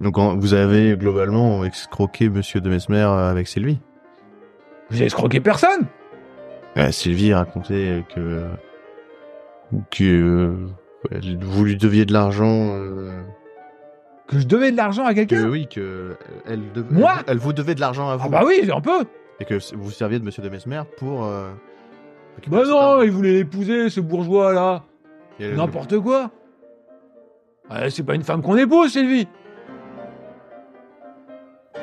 donc 0.00 0.16
vous 0.18 0.54
avez 0.54 0.96
globalement 0.96 1.64
escroqué 1.64 2.28
Monsieur 2.28 2.60
de 2.60 2.68
Mesmer 2.70 3.00
avec 3.02 3.46
Sylvie. 3.48 3.78
Vous 4.90 4.96
avez 4.96 5.06
escroqué 5.06 5.40
personne 5.40 5.86
Euh, 6.76 6.90
Sylvie 6.90 7.34
racontait 7.34 8.04
que 8.14 8.44
que 9.90 10.04
euh, 11.12 11.36
vous 11.42 11.64
lui 11.64 11.76
deviez 11.76 12.06
de 12.06 12.12
l'argent. 12.12 12.70
euh, 12.76 13.20
Que 14.28 14.38
je 14.38 14.46
devais 14.46 14.70
de 14.72 14.76
l'argent 14.76 15.04
à 15.04 15.10
que 15.10 15.16
quelqu'un 15.20 15.48
oui, 15.48 15.68
que 15.68 16.16
elle 16.46 16.72
devait, 16.72 16.94
Moi 16.94 17.12
elle, 17.18 17.24
elle 17.32 17.38
vous 17.38 17.52
devait 17.52 17.74
de 17.74 17.80
l'argent 17.80 18.08
à 18.08 18.16
vous. 18.16 18.24
Ah 18.26 18.28
bah 18.30 18.42
oui, 18.46 18.68
un 18.74 18.80
peu 18.80 19.04
Et 19.40 19.44
que 19.44 19.54
vous 19.76 19.90
serviez 19.90 20.18
de 20.18 20.24
Monsieur 20.24 20.42
de 20.42 20.48
Mesmer 20.48 20.82
pour. 20.96 21.24
Euh, 21.24 21.50
Bah 22.48 22.62
non, 22.66 23.02
il 23.02 23.10
voulait 23.10 23.32
l'épouser, 23.32 23.88
ce 23.90 24.00
bourgeois-là 24.00 24.82
N'importe 25.40 25.98
quoi 25.98 26.30
C'est 27.90 28.04
pas 28.04 28.14
une 28.14 28.22
femme 28.24 28.42
qu'on 28.42 28.56
épouse, 28.56 28.92
Sylvie 28.92 29.28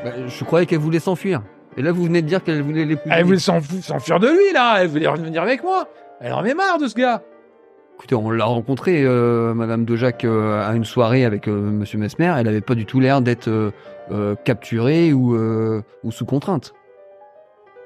Bah, 0.04 0.12
je 0.28 0.44
croyais 0.44 0.66
qu'elle 0.66 0.80
voulait 0.80 1.00
s'enfuir. 1.00 1.42
Et 1.78 1.82
là, 1.82 1.92
vous 1.92 2.04
venez 2.06 2.22
de 2.22 2.28
dire 2.28 2.44
qu'elle 2.44 2.62
voulait 2.62 2.86
l'épouser. 2.86 3.14
Elle 3.16 3.26
voulait 3.26 3.40
s'en- 3.40 3.62
s'enfuir 3.62 4.20
de 4.20 4.28
lui, 4.28 4.54
là 4.54 4.78
Elle 4.82 4.88
voulait 4.90 5.08
revenir 5.08 5.42
avec 5.42 5.62
moi 5.64 5.88
Elle 6.22 6.32
en 6.34 6.40
avait 6.40 6.54
marre 6.54 6.78
de 6.78 6.88
ce 6.88 6.96
gars 6.96 7.22
Écoutez, 7.96 8.16
on 8.16 8.30
l'a 8.30 8.44
rencontrée, 8.46 9.04
euh, 9.06 9.54
Madame 9.54 9.86
de 9.86 9.96
Jacques, 9.96 10.26
euh, 10.26 10.68
à 10.70 10.74
une 10.76 10.84
soirée 10.84 11.24
avec 11.24 11.48
euh, 11.48 11.54
Monsieur 11.72 11.98
Mesmer. 11.98 12.34
Elle 12.38 12.48
avait 12.50 12.60
pas 12.60 12.76
du 12.76 12.86
tout 12.86 13.00
l'air 13.00 13.22
d'être 13.22 13.48
euh, 13.48 13.72
euh, 14.12 14.36
capturée 14.44 15.14
ou, 15.14 15.34
euh, 15.36 15.82
ou 16.04 16.12
sous 16.12 16.26
contrainte. 16.26 16.74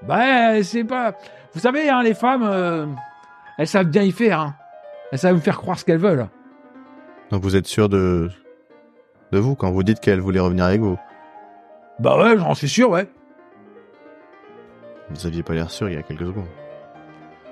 Bah, 0.02 0.62
c'est 0.64 0.84
pas... 0.84 1.16
Vous 1.54 1.60
savez, 1.60 1.90
hein, 1.90 2.04
les 2.04 2.14
femmes, 2.14 2.44
euh, 2.44 2.86
elles 3.58 3.68
savent 3.68 3.88
bien 3.88 4.04
y 4.04 4.12
faire, 4.12 4.40
hein. 4.40 4.56
Elles 5.12 5.20
savent 5.20 5.36
vous 5.36 5.42
faire 5.42 5.58
croire 5.58 5.78
ce 5.80 5.86
qu'elles 5.86 5.98
veulent. 5.98 6.28
Donc 7.32 7.42
vous 7.42 7.56
êtes 7.56 7.68
sûr 7.68 7.90
de 7.90 8.30
de 9.32 9.40
vous 9.40 9.56
quand 9.56 9.72
vous 9.72 9.84
dites 9.84 10.00
qu'elle 10.00 10.20
voulait 10.20 10.40
revenir 10.40 10.66
avec 10.66 10.82
vous? 10.82 10.98
Bah 12.00 12.18
ouais, 12.18 12.38
j'en 12.38 12.56
suis 12.56 12.70
sûr, 12.70 12.90
ouais. 12.90 13.08
Vous 15.10 15.26
aviez 15.26 15.44
pas 15.44 15.54
l'air 15.54 15.70
sûr 15.70 15.90
il 15.90 15.96
y 15.96 15.98
a 15.98 16.04
quelques 16.04 16.26
secondes. 16.26 16.48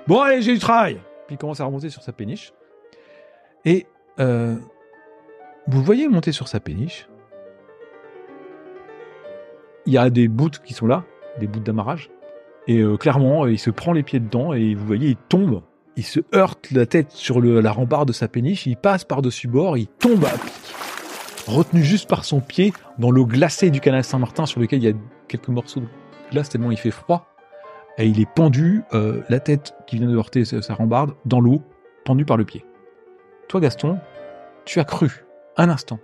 Bon, 0.06 0.20
allez, 0.20 0.42
j'ai 0.42 0.54
du 0.54 0.58
travail. 0.58 1.00
Puis 1.26 1.34
il 1.34 1.38
commence 1.38 1.60
à 1.60 1.64
remonter 1.64 1.90
sur 1.90 2.02
sa 2.02 2.12
péniche. 2.12 2.52
Et 3.64 3.86
euh, 4.20 4.56
vous 5.66 5.82
voyez 5.82 6.08
monter 6.08 6.32
sur 6.32 6.48
sa 6.48 6.60
péniche? 6.60 7.08
Il 9.86 9.92
y 9.92 9.98
a 9.98 10.10
des 10.10 10.28
bouts 10.28 10.50
qui 10.64 10.74
sont 10.74 10.86
là, 10.86 11.04
des 11.38 11.46
bouts 11.46 11.60
d'amarrage. 11.60 12.10
Et 12.68 12.78
euh, 12.78 12.96
clairement, 12.96 13.44
euh, 13.44 13.52
il 13.52 13.58
se 13.58 13.70
prend 13.70 13.92
les 13.92 14.04
pieds 14.04 14.20
dedans 14.20 14.52
et 14.52 14.74
vous 14.74 14.86
voyez, 14.86 15.08
il 15.08 15.16
tombe. 15.16 15.62
Il 15.96 16.04
se 16.04 16.20
heurte 16.32 16.70
la 16.70 16.86
tête 16.86 17.10
sur 17.10 17.40
la 17.40 17.72
rambarde 17.72 18.06
de 18.06 18.12
sa 18.12 18.28
péniche. 18.28 18.66
Il 18.66 18.76
passe 18.76 19.04
par-dessus 19.04 19.48
bord. 19.48 19.76
Il 19.76 19.88
tombe 19.88 20.24
à. 20.24 21.50
Retenu 21.50 21.82
juste 21.82 22.08
par 22.08 22.24
son 22.24 22.40
pied 22.40 22.72
dans 22.98 23.10
l'eau 23.10 23.26
glacée 23.26 23.70
du 23.70 23.80
canal 23.80 24.04
Saint-Martin 24.04 24.46
sur 24.46 24.60
lequel 24.60 24.80
il 24.80 24.84
y 24.84 24.92
a 24.92 24.96
quelques 25.26 25.48
morceaux 25.48 25.80
de 25.80 25.86
glace 26.30 26.50
tellement 26.50 26.70
il 26.70 26.76
fait 26.76 26.90
froid 26.90 27.26
et 27.98 28.06
il 28.06 28.20
est 28.20 28.30
pendu, 28.32 28.84
euh, 28.94 29.22
la 29.28 29.40
tête 29.40 29.74
qui 29.86 29.96
vient 29.96 30.06
de 30.06 30.16
heurter 30.16 30.44
sa, 30.44 30.62
sa 30.62 30.74
rambarde, 30.74 31.14
dans 31.24 31.40
l'eau, 31.40 31.62
pendu 32.04 32.24
par 32.24 32.36
le 32.36 32.44
pied. 32.44 32.64
Toi, 33.48 33.60
Gaston, 33.60 33.98
tu 34.64 34.78
as 34.78 34.84
cru, 34.84 35.24
un 35.56 35.68
instant, 35.68 35.98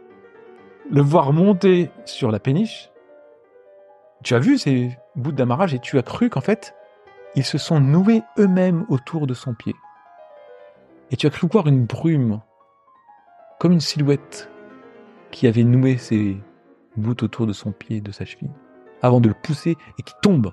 le 0.91 1.01
voir 1.01 1.33
monter 1.33 1.91
sur 2.05 2.33
la 2.33 2.41
péniche. 2.41 2.91
Tu 4.25 4.35
as 4.35 4.39
vu 4.39 4.57
ces 4.57 4.97
bouts 5.17 5.33
d'amarrage 5.33 5.75
et 5.75 5.79
tu 5.79 5.99
as 5.99 6.03
cru 6.03 6.31
qu'en 6.31 6.41
fait, 6.41 6.75
ils 7.35 7.45
se 7.45 7.59
sont 7.59 7.79
noués 7.79 8.23
eux-mêmes 8.39 8.87
autour 8.89 9.27
de 9.27 9.35
son 9.35 9.53
pied. 9.53 9.75
Et 11.11 11.17
tu 11.17 11.27
as 11.27 11.31
cru 11.31 11.47
voir 11.47 11.67
une 11.67 11.85
brume, 11.85 12.41
comme 13.61 13.73
une 13.73 13.81
silhouette, 13.81 14.51
qui 15.31 15.47
avait 15.47 15.63
noué 15.63 15.99
ses 15.99 16.39
bouts 16.97 17.23
autour 17.23 17.47
de 17.47 17.53
son 17.53 17.71
pied 17.71 17.99
et 17.99 18.01
de 18.01 18.13
sa 18.13 18.25
cheville, 18.25 18.51
avant 19.03 19.21
de 19.21 19.29
le 19.29 19.35
pousser 19.35 19.77
et 19.99 20.03
qui 20.03 20.15
tombe 20.23 20.53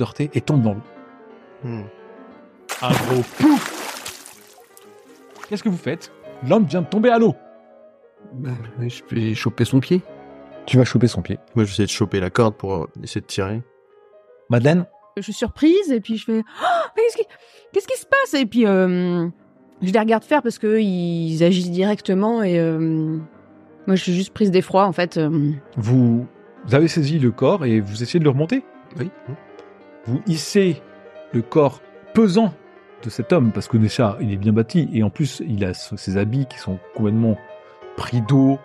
heurter 0.00 0.30
et 0.34 0.40
tombe 0.40 0.62
dans 0.62 0.74
l'eau. 0.74 0.82
Hmm. 1.64 1.82
Un 2.82 2.90
gros 2.90 3.22
pouf 3.38 4.36
Qu'est-ce 5.48 5.62
que 5.62 5.68
vous 5.68 5.76
faites? 5.76 6.12
L'homme 6.46 6.66
vient 6.66 6.82
de 6.82 6.86
tomber 6.86 7.10
à 7.10 7.18
l'eau. 7.18 7.34
Bah, 8.32 8.50
je 8.80 9.02
vais 9.14 9.34
choper 9.34 9.64
son 9.64 9.80
pied. 9.80 10.02
Tu 10.66 10.76
vas 10.76 10.84
choper 10.84 11.06
son 11.06 11.22
pied. 11.22 11.38
Moi 11.54 11.64
j'essaie 11.64 11.84
de 11.84 11.88
choper 11.88 12.20
la 12.20 12.30
corde 12.30 12.54
pour 12.56 12.74
euh, 12.74 12.90
essayer 13.02 13.20
de 13.20 13.26
tirer. 13.26 13.62
Madeleine 14.50 14.86
Je 15.16 15.22
suis 15.22 15.32
surprise 15.32 15.90
et 15.90 16.00
puis 16.00 16.16
je 16.16 16.24
fais 16.24 16.32
mais 16.96 17.02
qu'est-ce 17.02 17.16
qui, 17.16 17.24
qu'est-ce 17.72 17.86
qui 17.86 17.98
se 17.98 18.06
passe? 18.06 18.34
Et 18.34 18.46
puis 18.46 18.66
euh, 18.66 19.28
je 19.80 19.92
les 19.92 19.98
regarde 19.98 20.24
faire 20.24 20.42
parce 20.42 20.58
que 20.58 20.80
ils 20.80 21.42
agissent 21.44 21.70
directement 21.70 22.42
et 22.42 22.58
euh, 22.58 23.18
moi 23.86 23.94
je 23.94 24.02
suis 24.02 24.14
juste 24.14 24.32
prise 24.34 24.50
d'effroi 24.50 24.86
en 24.86 24.92
fait. 24.92 25.18
vous, 25.76 26.26
vous 26.64 26.74
avez 26.74 26.88
saisi 26.88 27.18
le 27.18 27.30
corps 27.30 27.64
et 27.64 27.80
vous 27.80 28.02
essayez 28.02 28.18
de 28.18 28.24
le 28.24 28.30
remonter? 28.30 28.64
Oui. 28.98 29.10
Vous 30.06 30.20
hissez 30.26 30.82
le 31.32 31.42
corps 31.42 31.80
pesant 32.12 32.52
de 33.02 33.10
cet 33.10 33.32
homme 33.32 33.52
parce 33.52 33.68
que 33.68 33.76
déjà 33.76 34.16
il 34.20 34.32
est 34.32 34.36
bien 34.36 34.52
bâti 34.52 34.88
et 34.92 35.02
en 35.02 35.10
plus 35.10 35.42
il 35.46 35.64
a 35.64 35.74
ses 35.74 36.16
habits 36.16 36.46
qui 36.46 36.58
sont 36.58 36.78
complètement 36.94 37.36
pris 37.96 38.20
d'eau. 38.22 38.58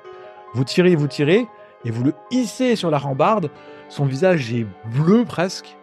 Vous 0.53 0.63
tirez, 0.63 0.95
vous 0.95 1.07
tirez 1.07 1.47
et 1.85 1.91
vous 1.91 2.03
le 2.03 2.13
hissez 2.31 2.75
sur 2.75 2.89
la 2.91 2.97
rambarde. 2.97 3.49
Son 3.89 4.05
visage 4.05 4.53
est 4.53 4.65
bleu 4.93 5.25
presque. 5.25 5.77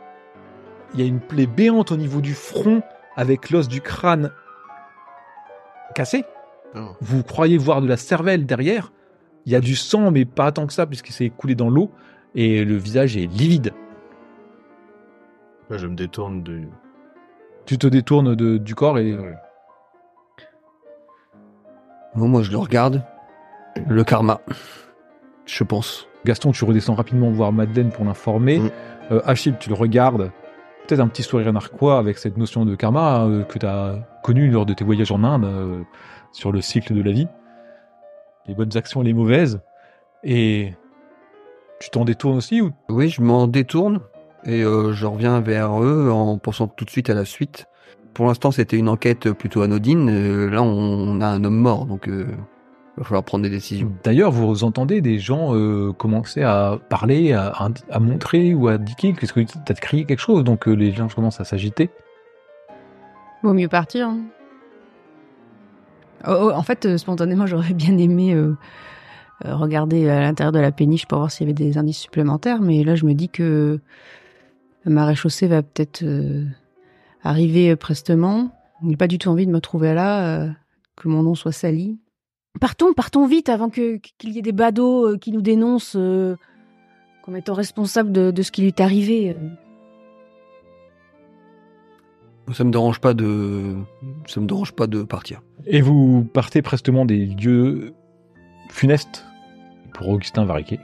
Il 0.95 1.01
y 1.01 1.03
a 1.03 1.07
une 1.07 1.21
plaie 1.21 1.47
béante 1.47 1.93
au 1.93 1.97
niveau 1.97 2.21
du 2.21 2.35
front 2.35 2.83
avec 3.17 3.51
l'os 3.51 3.69
du 3.69 3.81
crâne 3.81 4.31
cassé. 5.95 6.25
Oh. 6.75 6.91
Vous 7.01 7.23
croyez 7.23 7.59
voir 7.59 7.81
de 7.81 7.89
la 7.89 7.97
cervelle 7.97 8.47
derrière. 8.47 8.93
Il 9.47 9.53
y 9.53 9.57
a 9.57 9.61
du 9.61 9.77
sang, 9.77 10.11
mais 10.11 10.25
pas 10.25 10.53
tant 10.53 10.67
que 10.67 10.73
ça, 10.73 10.87
puisqu'il 10.87 11.13
s'est 11.13 11.25
écoulé 11.27 11.55
dans 11.55 11.71
l'eau. 11.71 11.91
Et 12.35 12.65
le 12.65 12.77
visage 12.77 13.17
est 13.17 13.27
livide. 13.27 13.73
Je 15.71 15.87
me 15.87 15.95
détourne 15.95 16.43
de. 16.43 16.63
Tu 17.67 17.77
te 17.79 17.87
détournes 17.87 18.35
de- 18.35 18.57
du 18.59 18.75
corps 18.75 18.99
et... 18.99 19.17
Bon, 22.15 22.29
moi, 22.29 22.43
je 22.43 22.51
le 22.51 22.59
regarde. 22.59 23.05
Le 23.87 24.05
karma. 24.05 24.41
Je 25.49 25.65
pense. 25.65 26.07
Gaston, 26.27 26.53
tu 26.53 26.65
redescends 26.65 26.95
rapidement 26.95 27.31
voir 27.31 27.53
Madeleine 27.53 27.91
pour 27.91 28.05
l'informer. 28.05 28.59
Mm. 28.59 28.71
Euh, 29.13 29.21
Achille, 29.25 29.55
tu 29.59 29.71
le 29.71 29.75
regardes. 29.75 30.31
Peut-être 30.87 31.01
un 31.01 31.09
petit 31.09 31.23
sourire 31.23 31.53
narquois 31.53 31.99
avec 31.99 32.19
cette 32.19 32.37
notion 32.37 32.65
de 32.65 32.75
karma 32.75 33.25
euh, 33.25 33.45
que 33.45 33.59
tu 33.59 33.67
as 33.67 34.07
connue 34.23 34.51
lors 34.51 34.67
de 34.67 34.75
tes 34.75 34.85
voyages 34.85 35.11
en 35.11 35.25
Inde 35.25 35.45
euh, 35.45 35.83
sur 36.33 36.53
le 36.53 36.61
cycle 36.61 36.95
de 36.95 37.03
la 37.03 37.13
vie. 37.13 37.29
Les 38.47 38.55
bonnes 38.55 38.77
actions 38.77 39.03
et 39.03 39.07
les 39.07 39.15
mauvaises. 39.15 39.61
Et 40.23 40.75
tu 41.81 41.91
t'en 41.91 42.05
détournes 42.05 42.37
aussi 42.37 42.61
ou? 42.61 42.73
Oui, 42.91 43.09
je 43.09 43.23
m'en 43.23 43.47
détourne 43.47 44.01
et 44.45 44.63
je 44.63 45.07
reviens 45.07 45.41
vers 45.41 45.83
eux 45.83 46.11
en 46.11 46.39
pensant 46.39 46.67
tout 46.69 46.85
de 46.85 46.91
suite 46.91 47.11
à 47.11 47.15
la 47.15 47.25
suite. 47.25 47.67
Pour 48.15 48.27
l'instant, 48.27 48.51
c'était 48.51 48.77
une 48.77 48.89
enquête 48.89 49.31
plutôt 49.33 49.63
anodine. 49.63 50.49
Là, 50.51 50.63
on, 50.63 51.21
a 51.21 51.27
un 51.27 51.45
homme 51.45 51.59
mort, 51.59 51.85
donc 51.85 52.09
va 52.99 53.05
falloir 53.05 53.25
prendre 53.25 53.45
des 53.45 53.51
décisions. 53.51 53.93
D'ailleurs, 54.05 54.31
vous 54.31 54.65
entendez 54.65 55.01
des 55.01 55.19
gens 55.19 55.55
euh, 55.55 55.93
commencer 55.93 56.43
à 56.43 56.79
parler, 56.89 57.33
à, 57.33 57.69
montrer 58.01 58.55
ou 58.55 58.69
à 58.69 58.73
indiquer 58.73 59.15
qu'est-ce 59.15 59.33
que 59.33 59.41
tu 59.41 59.59
as 59.69 59.75
crié 59.75 60.05
quelque 60.05 60.21
chose, 60.21 60.45
donc 60.45 60.69
euh, 60.69 60.73
les 60.73 60.93
gens 60.93 61.09
commencent 61.09 61.41
à 61.41 61.45
s'agiter. 61.45 61.91
Vaut 63.43 63.55
mieux 63.55 63.69
partir. 63.69 64.09
hein. 64.09 64.19
Oh, 66.27 66.35
oh, 66.41 66.51
en 66.53 66.63
fait, 66.63 66.85
euh, 66.87 66.99
spontanément, 66.99 67.47
j'aurais 67.47 67.75
bien 67.75 67.97
aimé 67.97 68.35
euh, 68.35 68.57
euh, 69.45 69.55
regarder 69.55 70.09
à 70.09 70.21
l'intérieur 70.21 70.51
de 70.53 70.59
la 70.59 70.73
péniche 70.73 71.07
pour 71.07 71.19
voir 71.19 71.31
s'il 71.31 71.47
y 71.47 71.51
avait 71.51 71.55
des 71.55 71.79
indices 71.79 71.99
supplémentaires, 71.99 72.61
mais 72.61 72.83
là, 72.83 72.97
je 72.97 73.05
me 73.07 73.15
dis 73.15 73.29
que 73.29 73.79
la 74.85 74.91
marée 74.91 75.15
chaussée 75.15 75.47
va 75.47 75.63
peut-être 75.63 76.03
euh, 76.03 76.45
arriver 77.23 77.77
prestement. 77.77 78.51
Je 78.83 78.89
n'ai 78.89 78.97
pas 78.97 79.07
du 79.07 79.19
tout 79.19 79.29
envie 79.29 79.47
de 79.47 79.53
me 79.53 79.61
trouver 79.61 79.95
là, 79.95 80.27
euh, 80.27 80.49
que 80.97 81.09
mon 81.09 81.23
nom 81.23 81.37
soit 81.37 81.53
sali. 81.53 81.99
Partons, 82.61 82.93
partons 82.95 83.27
vite 83.27 83.49
avant 83.49 83.69
que 83.71 83.97
qu'il 84.19 84.31
y 84.31 84.39
ait 84.39 84.43
des 84.43 84.53
badauds 84.53 85.07
euh, 85.13 85.17
qui 85.19 85.33
nous 85.33 85.43
dénoncent 85.43 85.97
euh, 85.97 86.37
comme 87.23 87.37
étant 87.37 87.55
responsables 87.55 88.13
de, 88.13 88.31
de 88.31 88.43
ce 88.43 88.51
qui 88.51 88.63
lui 88.63 88.69
est 88.69 88.81
arrivé. 88.81 89.31
euh. 89.37 89.49
Ça 92.55 92.65
me 92.65 92.71
dérange 92.71 92.99
pas 92.99 93.13
de, 93.13 93.75
ça 94.27 94.41
me 94.41 94.47
dérange 94.47 94.73
pas 94.73 94.87
de 94.87 95.03
partir. 95.03 95.43
Et 95.67 95.83
vous 95.83 96.25
partez 96.25 96.63
prestement 96.63 97.05
des 97.05 97.27
lieux 97.27 97.93
funestes 98.71 99.27
pour 99.93 100.09
Augustin 100.09 100.47
Variquet. 100.47 100.81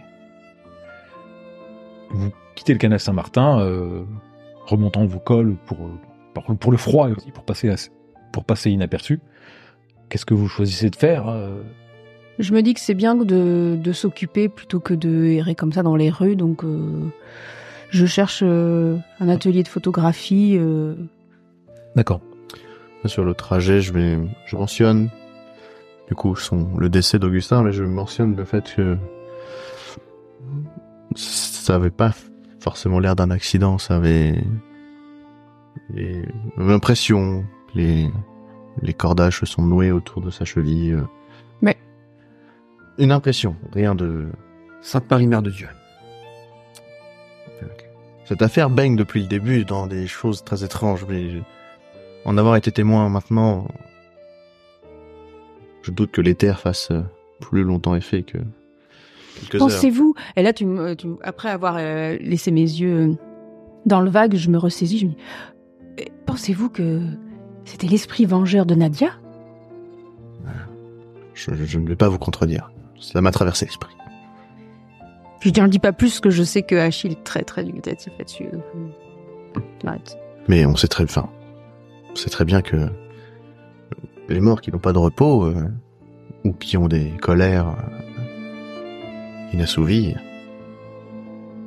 Vous 2.10 2.30
quittez 2.54 2.74
le 2.74 2.78
canal 2.78 3.00
Saint-Martin, 3.00 3.60
euh, 3.60 4.02
remontant 4.66 5.06
vos 5.06 5.18
cols 5.18 5.56
pour, 5.66 5.78
pour, 6.34 6.54
pour 6.56 6.70
le 6.70 6.76
froid 6.76 7.08
et 7.08 7.12
aussi 7.14 7.30
pour 7.30 7.44
passer, 7.44 7.70
à- 7.70 7.76
pour 8.30 8.44
passer 8.44 8.70
inaperçu. 8.70 9.20
Qu'est-ce 10.08 10.26
que 10.26 10.34
vous 10.34 10.48
choisissez 10.48 10.90
de 10.90 10.96
faire 10.96 11.28
euh 11.28 11.62
Je 12.38 12.52
me 12.52 12.62
dis 12.62 12.74
que 12.74 12.80
c'est 12.80 12.94
bien 12.94 13.14
de, 13.14 13.76
de 13.80 13.92
s'occuper 13.92 14.48
plutôt 14.48 14.80
que 14.80 14.94
de 14.94 15.24
errer 15.24 15.54
comme 15.54 15.72
ça 15.72 15.82
dans 15.82 15.96
les 15.96 16.10
rues, 16.10 16.36
donc 16.36 16.64
euh, 16.64 17.00
je 17.90 18.06
cherche 18.06 18.42
euh, 18.44 18.96
un 19.20 19.28
atelier 19.28 19.62
de 19.62 19.68
photographie. 19.68 20.56
euh, 20.58 20.94
D'accord. 21.96 22.20
Sur 23.06 23.24
le 23.24 23.34
trajet, 23.34 23.82
je 23.82 23.92
vais, 23.92 24.18
je 24.46 24.56
mentionne, 24.56 25.10
du 26.08 26.14
coup, 26.14 26.34
son, 26.36 26.76
le 26.78 26.88
décès 26.88 27.18
d'Augustin, 27.18 27.62
mais 27.62 27.72
je 27.72 27.84
mentionne 27.84 28.34
le 28.34 28.44
fait 28.44 28.74
que 28.74 28.96
ça 31.14 31.74
avait 31.74 31.90
pas 31.90 32.12
forcément 32.60 32.98
l'air 32.98 33.14
d'un 33.14 33.30
accident, 33.30 33.76
ça 33.76 33.96
avait 33.96 34.42
l'impression, 36.56 37.44
les, 37.74 38.08
les 38.82 38.92
cordages 38.94 39.40
se 39.40 39.46
sont 39.46 39.62
noués 39.62 39.92
autour 39.92 40.20
de 40.22 40.30
sa 40.30 40.44
cheville. 40.44 40.92
euh. 40.94 41.02
Mais- 41.62 41.76
Une 42.98 43.12
impression, 43.12 43.56
rien 43.72 43.94
de... 43.94 44.26
Sainte 44.82 45.10
Marie 45.10 45.26
Mère 45.26 45.42
de 45.42 45.50
Dieu. 45.50 45.68
Cette 48.26 48.40
affaire 48.42 48.70
baigne 48.70 48.96
depuis 48.96 49.20
le 49.20 49.26
début 49.26 49.64
dans 49.64 49.86
des 49.86 50.06
choses 50.06 50.44
très 50.44 50.64
étranges, 50.64 51.04
mais 51.08 51.42
en 52.24 52.38
avoir 52.38 52.56
été 52.56 52.72
témoin 52.72 53.08
maintenant, 53.10 53.68
je 55.82 55.90
doute 55.90 56.10
que 56.10 56.22
l'éther 56.22 56.58
fasse 56.58 56.90
euh, 56.90 57.02
plus 57.40 57.64
longtemps 57.64 57.94
effet 57.94 58.22
que. 58.22 58.38
Pensez-vous 59.58 60.14
Et 60.36 60.42
là, 60.42 60.52
tu- 60.54 60.66
après 61.22 61.50
avoir 61.50 61.76
euh, 61.78 62.16
laissé 62.20 62.50
mes 62.50 62.62
yeux 62.62 63.16
dans 63.84 64.00
le 64.00 64.08
vague, 64.08 64.36
je 64.36 64.48
me 64.48 64.56
ressaisis. 64.56 64.98
Je 65.00 65.06
me 65.06 65.10
dis 65.10 65.16
Eh, 65.98 66.06
Pensez-vous 66.24 66.70
que 66.70 67.00
c'était 67.64 67.86
l'esprit 67.86 68.24
vengeur 68.24 68.66
de 68.66 68.74
Nadia 68.74 69.08
Je, 71.34 71.54
je- 71.54 71.64
je 71.64 71.78
ne 71.78 71.88
vais 71.88 71.96
pas 71.96 72.08
vous 72.08 72.18
contredire. 72.18 72.70
Cela 72.98 73.20
m'a 73.20 73.30
traversé 73.32 73.66
l'esprit. 73.66 73.94
Je 75.40 75.50
n'en 75.60 75.68
dis 75.68 75.78
pas 75.80 75.92
plus 75.92 76.20
que 76.20 76.30
je 76.30 76.42
sais 76.42 76.62
que 76.62 76.74
Achille 76.74 77.12
est 77.12 77.24
très 77.24 77.42
très 77.42 77.64
dubitatif 77.64 78.12
là-dessus. 78.18 78.46
euh. 78.52 79.58
Mais 80.48 80.64
on 80.64 80.74
sait 80.76 80.88
très, 80.88 81.04
enfin, 81.04 81.28
on 82.12 82.16
sait 82.16 82.30
très 82.30 82.44
bien 82.46 82.62
que 82.62 82.88
les 84.28 84.40
morts 84.40 84.60
qui 84.62 84.70
n'ont 84.72 84.78
pas 84.78 84.92
de 84.94 84.98
repos 84.98 85.44
euh, 85.44 85.68
ou 86.44 86.52
qui 86.52 86.76
ont 86.78 86.88
des 86.88 87.10
colères 87.20 87.68
euh, 87.68 89.50
inassouvies, 89.52 90.14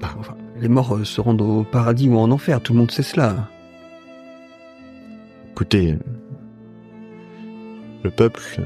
Bah, 0.02 0.10
enfin, 0.20 0.36
les 0.60 0.70
morts 0.70 0.96
euh, 0.96 1.04
se 1.04 1.22
rendent 1.22 1.42
au 1.42 1.64
paradis 1.64 2.10
ou 2.10 2.18
en 2.18 2.32
enfer, 2.32 2.62
tout 2.62 2.74
le 2.74 2.80
monde 2.80 2.92
sait 2.92 3.04
cela. 3.04 3.48
Écoutez, 5.58 5.98
le 8.04 8.12
peuple 8.12 8.62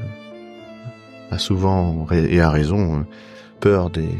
a 1.30 1.38
souvent 1.38 2.06
et 2.10 2.38
a 2.38 2.50
raison 2.50 2.98
euh, 2.98 3.02
peur 3.60 3.88
des 3.88 4.10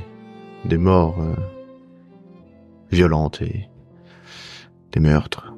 des 0.65 0.79
morts 0.79 1.21
euh, 1.21 1.35
violentes 2.91 3.43
et 3.43 3.69
des 4.93 5.01
meurtres. 5.01 5.53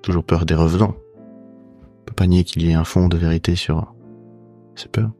Toujours 0.00 0.24
peur 0.24 0.46
des 0.46 0.54
revenants. 0.54 0.96
On 0.96 2.04
peut 2.06 2.14
pas 2.14 2.26
nier 2.26 2.44
qu'il 2.44 2.62
y 2.62 2.70
ait 2.70 2.74
un 2.74 2.84
fond 2.84 3.08
de 3.08 3.18
vérité 3.18 3.54
sur 3.54 3.94
ces 4.74 4.88
peurs. 4.88 5.12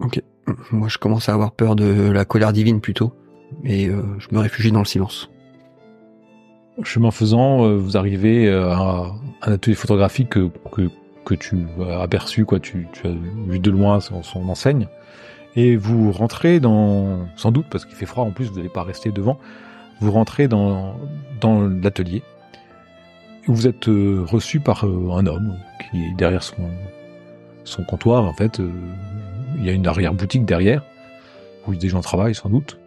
Ok. 0.00 0.22
Moi, 0.70 0.88
je 0.88 0.98
commence 0.98 1.30
à 1.30 1.32
avoir 1.32 1.52
peur 1.52 1.74
de 1.76 2.10
la 2.10 2.26
colère 2.26 2.52
divine 2.52 2.82
plutôt. 2.82 3.14
Et 3.64 3.88
euh, 3.88 4.02
je 4.18 4.28
me 4.32 4.38
réfugie 4.40 4.70
dans 4.70 4.80
le 4.80 4.84
silence. 4.84 5.30
Chemin 6.82 7.10
faisant, 7.10 7.64
euh, 7.64 7.76
vous 7.76 7.96
arrivez 7.96 8.48
euh, 8.48 8.70
à 8.70 9.14
un 9.42 9.52
atelier 9.52 9.74
photographique 9.74 10.30
que, 10.30 10.50
que, 10.72 10.90
que 11.24 11.34
tu 11.34 11.66
as 11.88 12.00
aperçu, 12.00 12.44
quoi. 12.44 12.60
Tu, 12.60 12.86
tu 12.92 13.06
as 13.06 13.14
vu 13.48 13.58
de 13.58 13.70
loin 13.70 14.00
son, 14.00 14.22
son 14.22 14.48
enseigne. 14.48 14.86
Et 15.56 15.76
vous 15.76 16.12
rentrez 16.12 16.60
dans, 16.60 17.26
sans 17.36 17.50
doute 17.50 17.66
parce 17.70 17.86
qu'il 17.86 17.96
fait 17.96 18.06
froid 18.06 18.24
en 18.24 18.30
plus, 18.30 18.50
vous 18.50 18.56
n'allez 18.56 18.68
pas 18.68 18.82
rester 18.82 19.10
devant. 19.10 19.38
Vous 20.00 20.12
rentrez 20.12 20.48
dans, 20.48 20.96
dans 21.40 21.62
l'atelier. 21.62 22.22
Vous 23.46 23.66
êtes 23.66 23.88
euh, 23.88 24.22
reçu 24.26 24.60
par 24.60 24.84
un 24.84 25.26
homme 25.26 25.56
qui 25.90 26.04
est 26.04 26.14
derrière 26.14 26.42
son, 26.42 26.68
son 27.64 27.84
comptoir. 27.84 28.24
En 28.24 28.34
fait, 28.34 28.60
il 29.56 29.64
y 29.64 29.70
a 29.70 29.72
une 29.72 29.86
arrière-boutique 29.86 30.44
derrière 30.44 30.82
où 31.66 31.74
des 31.74 31.88
gens 31.88 32.00
travaillent 32.00 32.34
sans 32.34 32.48
doute. 32.48 32.78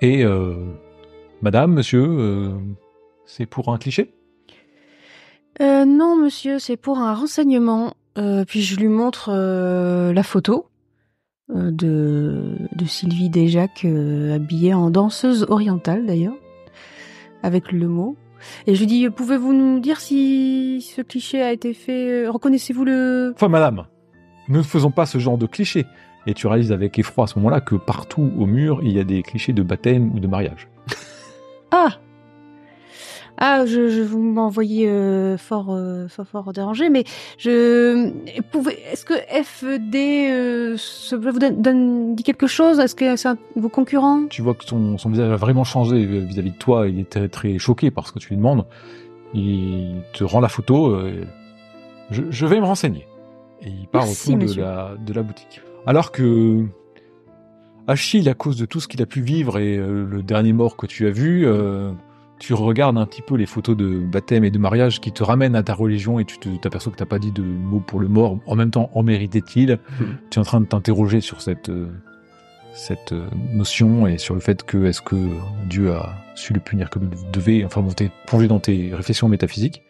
Et 0.00 0.24
euh, 0.24 0.54
Madame, 1.42 1.72
Monsieur, 1.72 2.04
euh, 2.04 2.50
c'est 3.26 3.46
pour 3.46 3.72
un 3.72 3.78
cliché? 3.78 4.14
Euh, 5.60 5.84
non, 5.84 6.16
monsieur, 6.16 6.58
c'est 6.58 6.76
pour 6.76 6.98
un 6.98 7.14
renseignement. 7.14 7.94
Euh, 8.18 8.44
puis 8.44 8.62
je 8.62 8.78
lui 8.78 8.88
montre 8.88 9.30
euh, 9.32 10.12
la 10.12 10.22
photo 10.22 10.66
de, 11.48 12.56
de 12.74 12.84
Sylvie 12.84 13.30
euh, 13.84 14.34
habillée 14.34 14.74
en 14.74 14.90
danseuse 14.90 15.46
orientale 15.48 16.06
d'ailleurs, 16.06 16.34
avec 17.42 17.72
le 17.72 17.88
mot. 17.88 18.16
Et 18.66 18.74
je 18.74 18.80
lui 18.80 18.86
dis, 18.86 19.08
pouvez-vous 19.08 19.52
nous 19.52 19.78
dire 19.78 20.00
si 20.00 20.80
ce 20.80 21.00
cliché 21.00 21.42
a 21.42 21.52
été 21.52 21.74
fait 21.74 22.26
Reconnaissez-vous 22.26 22.84
le... 22.84 23.32
Enfin, 23.36 23.48
madame, 23.48 23.86
nous 24.48 24.58
ne 24.58 24.62
faisons 24.62 24.90
pas 24.90 25.06
ce 25.06 25.18
genre 25.18 25.38
de 25.38 25.46
clichés. 25.46 25.86
Et 26.26 26.34
tu 26.34 26.46
réalises 26.46 26.72
avec 26.72 26.98
effroi 26.98 27.24
à 27.24 27.26
ce 27.26 27.38
moment-là 27.38 27.60
que 27.60 27.74
partout 27.74 28.30
au 28.38 28.46
mur, 28.46 28.80
il 28.82 28.92
y 28.92 29.00
a 29.00 29.04
des 29.04 29.22
clichés 29.22 29.52
de 29.52 29.62
baptême 29.62 30.12
ou 30.14 30.20
de 30.20 30.26
mariage. 30.26 30.68
Ah 31.70 31.98
ah, 33.38 33.64
je, 33.66 33.88
je 33.88 34.02
vous 34.02 34.20
m'envoyez 34.20 34.88
euh, 34.88 35.36
fort, 35.36 35.68
euh, 35.74 36.06
fort, 36.08 36.26
fort 36.26 36.52
dérangé, 36.52 36.88
mais 36.90 37.04
je 37.38 38.10
pouvez. 38.52 38.78
Est-ce 38.92 39.04
que 39.04 39.14
FD 39.14 39.96
euh, 40.30 40.74
se- 40.76 41.16
vous 41.16 41.38
donne, 41.38 41.60
donne- 41.60 42.14
dit 42.14 42.22
quelque 42.22 42.46
chose? 42.46 42.78
Est-ce 42.78 42.94
que 42.94 43.16
c'est 43.16 43.28
un, 43.28 43.38
vos 43.56 43.68
concurrents? 43.68 44.26
Tu 44.28 44.42
vois 44.42 44.54
que 44.54 44.64
son, 44.64 44.96
son 44.98 45.10
visage 45.10 45.30
a 45.30 45.36
vraiment 45.36 45.64
changé 45.64 46.04
vis-à-vis 46.04 46.52
de 46.52 46.56
toi. 46.58 46.86
Il 46.88 47.00
est 47.00 47.08
très, 47.10 47.28
très 47.28 47.58
choqué 47.58 47.90
par 47.90 48.06
ce 48.06 48.12
que 48.12 48.18
tu 48.18 48.28
lui 48.30 48.36
demandes. 48.36 48.64
Il 49.34 50.02
te 50.12 50.24
rend 50.24 50.40
la 50.40 50.48
photo. 50.48 50.96
je, 52.10 52.22
je 52.30 52.46
vais 52.46 52.60
me 52.60 52.66
renseigner. 52.66 53.06
Et 53.62 53.68
il 53.70 53.88
part 53.88 54.04
Merci, 54.04 54.34
au 54.34 54.38
fond 54.40 54.44
de 54.44 54.60
la, 54.60 54.94
de 55.04 55.12
la 55.12 55.22
boutique. 55.22 55.62
Alors 55.86 56.12
que 56.12 56.64
Achille, 57.88 58.28
à 58.28 58.34
cause 58.34 58.56
de 58.56 58.64
tout 58.66 58.78
ce 58.80 58.86
qu'il 58.88 59.02
a 59.02 59.06
pu 59.06 59.20
vivre 59.20 59.58
et 59.58 59.76
euh, 59.76 60.04
le 60.08 60.22
dernier 60.22 60.52
mort 60.52 60.76
que 60.76 60.86
tu 60.86 61.06
as 61.06 61.10
vu, 61.10 61.46
euh, 61.46 61.90
tu 62.42 62.54
regardes 62.54 62.98
un 62.98 63.06
petit 63.06 63.22
peu 63.22 63.36
les 63.36 63.46
photos 63.46 63.76
de 63.76 64.00
baptême 64.00 64.42
et 64.42 64.50
de 64.50 64.58
mariage 64.58 65.00
qui 65.00 65.12
te 65.12 65.22
ramènent 65.22 65.54
à 65.54 65.62
ta 65.62 65.74
religion 65.74 66.18
et 66.18 66.24
tu 66.24 66.38
t'aperçois 66.58 66.90
que 66.90 66.96
t'as 66.96 67.06
pas 67.06 67.20
dit 67.20 67.30
de 67.30 67.40
mot 67.42 67.78
pour 67.78 68.00
le 68.00 68.08
mort. 68.08 68.36
En 68.46 68.56
même 68.56 68.72
temps, 68.72 68.90
en 68.94 69.04
méritait-il? 69.04 69.78
Tu 70.30 70.38
es 70.38 70.40
en 70.40 70.44
train 70.44 70.60
de 70.60 70.66
t'interroger 70.66 71.20
sur 71.20 71.40
cette 71.40 71.68
euh, 71.68 71.86
cette 72.74 73.12
euh, 73.12 73.26
notion 73.52 74.08
et 74.08 74.18
sur 74.18 74.34
le 74.34 74.40
fait 74.40 74.64
que 74.64 74.86
est-ce 74.86 75.00
que 75.02 75.14
Dieu 75.68 75.92
a 75.92 76.16
su 76.34 76.52
le 76.52 76.58
punir 76.58 76.90
comme 76.90 77.10
il 77.12 77.30
devait? 77.30 77.64
Enfin, 77.64 77.80
bon, 77.80 77.90
t'es 77.92 78.10
plongé 78.26 78.48
dans 78.48 78.58
tes 78.58 78.92
réflexions 78.92 79.28
métaphysiques. 79.28 79.82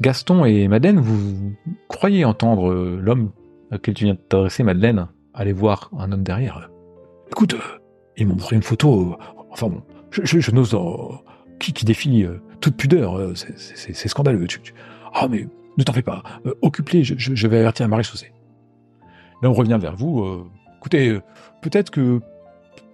Gaston 0.00 0.44
et 0.44 0.68
Madeleine, 0.68 0.98
vous 1.00 1.52
croyez 1.88 2.24
entendre 2.24 2.70
euh, 2.70 2.98
l'homme 3.00 3.30
auquel 3.72 3.94
tu 3.94 4.04
viens 4.04 4.14
de 4.14 4.18
t'adresser, 4.18 4.62
Madeleine, 4.62 5.06
aller 5.32 5.52
voir 5.52 5.90
un 5.98 6.10
homme 6.12 6.22
derrière. 6.22 6.70
Écoute, 7.30 7.54
euh, 7.54 7.78
il 8.16 8.26
m'a 8.26 8.34
montré 8.34 8.56
une 8.56 8.62
photo. 8.62 9.16
enfin 9.50 9.68
bon, 9.68 9.82
je, 10.10 10.22
je- 10.24 10.40
je 10.40 10.50
n'ose. 10.50 10.74
euh, 10.74 10.78
qui, 11.58 11.72
qui 11.72 11.84
défie 11.84 12.24
euh, 12.24 12.40
toute 12.60 12.76
pudeur, 12.76 13.18
euh, 13.18 13.34
c'est- 13.34 14.08
scandaleux. 14.08 14.46
Ah, 15.14 15.28
mais 15.28 15.46
ne 15.78 15.84
t'en 15.84 15.92
fais 15.92 16.02
pas. 16.02 16.22
Euh, 16.46 16.54
Occupe-les, 16.62 17.04
je, 17.04 17.46
vais 17.48 17.58
avertir 17.58 17.86
un 17.86 17.88
maréchaussée. 17.88 18.32
Là, 19.42 19.50
on 19.50 19.52
revient 19.52 19.78
vers 19.80 19.96
vous. 19.96 20.22
euh, 20.24 20.44
écoutez, 20.78 21.18
peut-être 21.62 21.90
que 21.90 22.20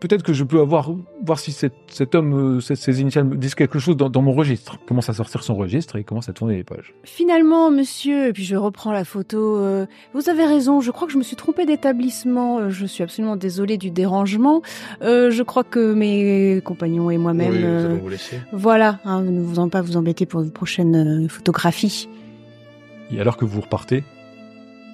peut-être 0.03 0.25
que 0.25 0.33
je 0.33 0.43
peux 0.43 0.61
avoir 0.61 0.91
voir 1.25 1.39
si 1.39 1.53
cet, 1.53 1.73
cet 1.87 2.15
homme, 2.17 2.57
euh, 2.57 2.61
ces, 2.61 2.75
ces 2.75 3.01
initiales 3.01 3.25
me 3.25 3.37
disent 3.37 3.55
quelque 3.55 3.79
chose 3.79 3.97
dans, 3.97 4.11
dans 4.11 4.21
mon 4.21 4.33
registre. 4.33 4.77
Il 4.83 4.87
Commence 4.87 5.09
à 5.09 5.13
sortir 5.13 5.45
son 5.45 5.55
registre 5.55 5.95
et 5.97 6.01
il 6.01 6.05
commence 6.05 6.29
à 6.29 6.33
tourner 6.33 6.57
les 6.57 6.65
pages. 6.65 6.93
Finalement, 7.05 7.71
monsieur, 7.71 8.27
et 8.27 8.33
puis 8.33 8.43
je 8.45 8.57
reprends 8.57 8.91
la 8.91 9.05
photo. 9.05 9.57
euh, 9.59 9.87
vous 10.13 10.29
avez 10.29 10.45
raison. 10.45 10.81
Je 10.81 10.91
crois 10.91 11.07
que 11.07 11.13
je 11.13 11.19
me 11.19 11.23
suis 11.23 11.37
trompée 11.37 11.65
d'établissement. 11.67 12.59
euh, 12.59 12.71
Je 12.71 12.85
suis 12.85 13.05
absolument 13.05 13.37
désolée 13.37 13.79
du 13.79 13.91
dérangement. 13.93 14.61
Euh, 15.03 15.31
je 15.31 15.43
crois 15.45 15.63
que 15.65 15.95
mes 15.95 16.61
compagnons 16.65 17.09
et 17.11 17.19
moi-même. 17.19 17.53
Oui, 17.53 17.61
nous 17.61 17.67
euh, 17.67 17.87
allons 17.87 17.99
vous 17.99 18.09
laisser. 18.09 18.41
Voilà, 18.53 18.99
hein, 19.05 19.23
ne 19.23 19.41
vous 19.41 19.61
en 19.61 19.69
pas 19.69 19.81
vous 19.83 19.97
embêter 19.97 20.27
pour 20.27 20.43
vos 20.43 20.51
prochaines 20.51 21.25
euh, 21.25 21.29
photographies. 21.29 22.09
Et 23.13 23.21
alors 23.21 23.37
que 23.37 23.45
vous 23.45 23.61
repartez, 23.61 24.03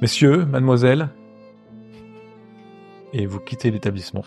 messieurs, 0.02 0.44
mademoiselle, 0.44 1.08
et 3.14 3.24
vous 3.24 3.40
quittez 3.40 3.70
l'établissement. 3.70 4.22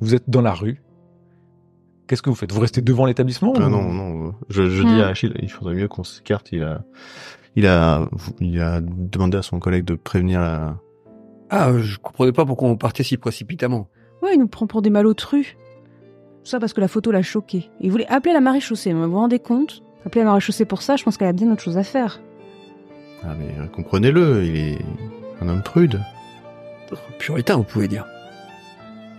Vous 0.00 0.14
êtes 0.14 0.28
dans 0.28 0.42
la 0.42 0.52
rue. 0.52 0.82
Qu'est-ce 2.06 2.22
que 2.22 2.30
vous 2.30 2.36
faites? 2.36 2.52
Vous 2.52 2.60
restez 2.60 2.82
devant 2.82 3.04
l'établissement 3.06 3.52
Ah 3.56 3.66
ou- 3.66 3.70
non, 3.70 3.92
non. 3.92 4.34
Je, 4.48 4.68
je 4.68 4.82
Hmm. 4.82 4.86
dis 4.86 5.00
à 5.02 5.08
Achille, 5.08 5.34
il 5.42 5.50
faudrait 5.50 5.74
mieux 5.74 5.88
qu'on 5.88 6.04
s'écarte. 6.04 6.52
Il 6.52 6.62
a, 6.62 6.82
il 7.56 7.66
a, 7.66 8.08
il 8.40 8.60
a 8.60 8.80
demandé 8.80 9.36
à 9.38 9.42
son 9.42 9.58
collègue 9.58 9.84
de 9.84 9.94
prévenir 9.94 10.40
la. 10.40 10.76
Ah, 11.50 11.68
euh, 11.70 11.80
je 11.80 11.98
comprenais 11.98 12.32
pas 12.32 12.44
pourquoi 12.44 12.68
on 12.68 12.76
partait 12.76 13.02
si 13.02 13.16
précipitamment. 13.16 13.88
Ouais, 14.22 14.34
il 14.34 14.38
nous 14.40 14.48
prend 14.48 14.66
pour 14.66 14.82
des 14.82 14.90
malotrus. 14.90 15.56
Tout 16.44 16.50
ça 16.50 16.60
parce 16.60 16.72
que 16.72 16.80
la 16.80 16.88
photo 16.88 17.10
l'a 17.10 17.22
choqué. 17.22 17.70
Il 17.80 17.90
voulait 17.90 18.06
appeler 18.06 18.32
la 18.34 18.40
maréchaussée. 18.40 18.92
Vous 18.92 19.02
vous 19.10 19.16
rendez 19.16 19.38
compte? 19.40 19.82
Appeler 20.04 20.20
la 20.22 20.30
maréchaussée 20.30 20.64
pour 20.64 20.82
ça, 20.82 20.94
je 20.96 21.02
pense 21.02 21.16
qu'elle 21.16 21.26
a 21.28 21.32
bien 21.32 21.50
autre 21.50 21.62
chose 21.62 21.76
à 21.78 21.82
faire. 21.82 22.20
Ah 23.24 23.34
mais 23.36 23.52
euh, 23.58 23.66
comprenez-le, 23.66 24.44
il 24.44 24.56
est, 24.56 24.78
Un 25.40 25.48
homme 25.48 25.62
prude. 25.62 26.00
Puritain, 27.18 27.56
vous 27.56 27.64
pouvez 27.64 27.88
dire. 27.88 28.06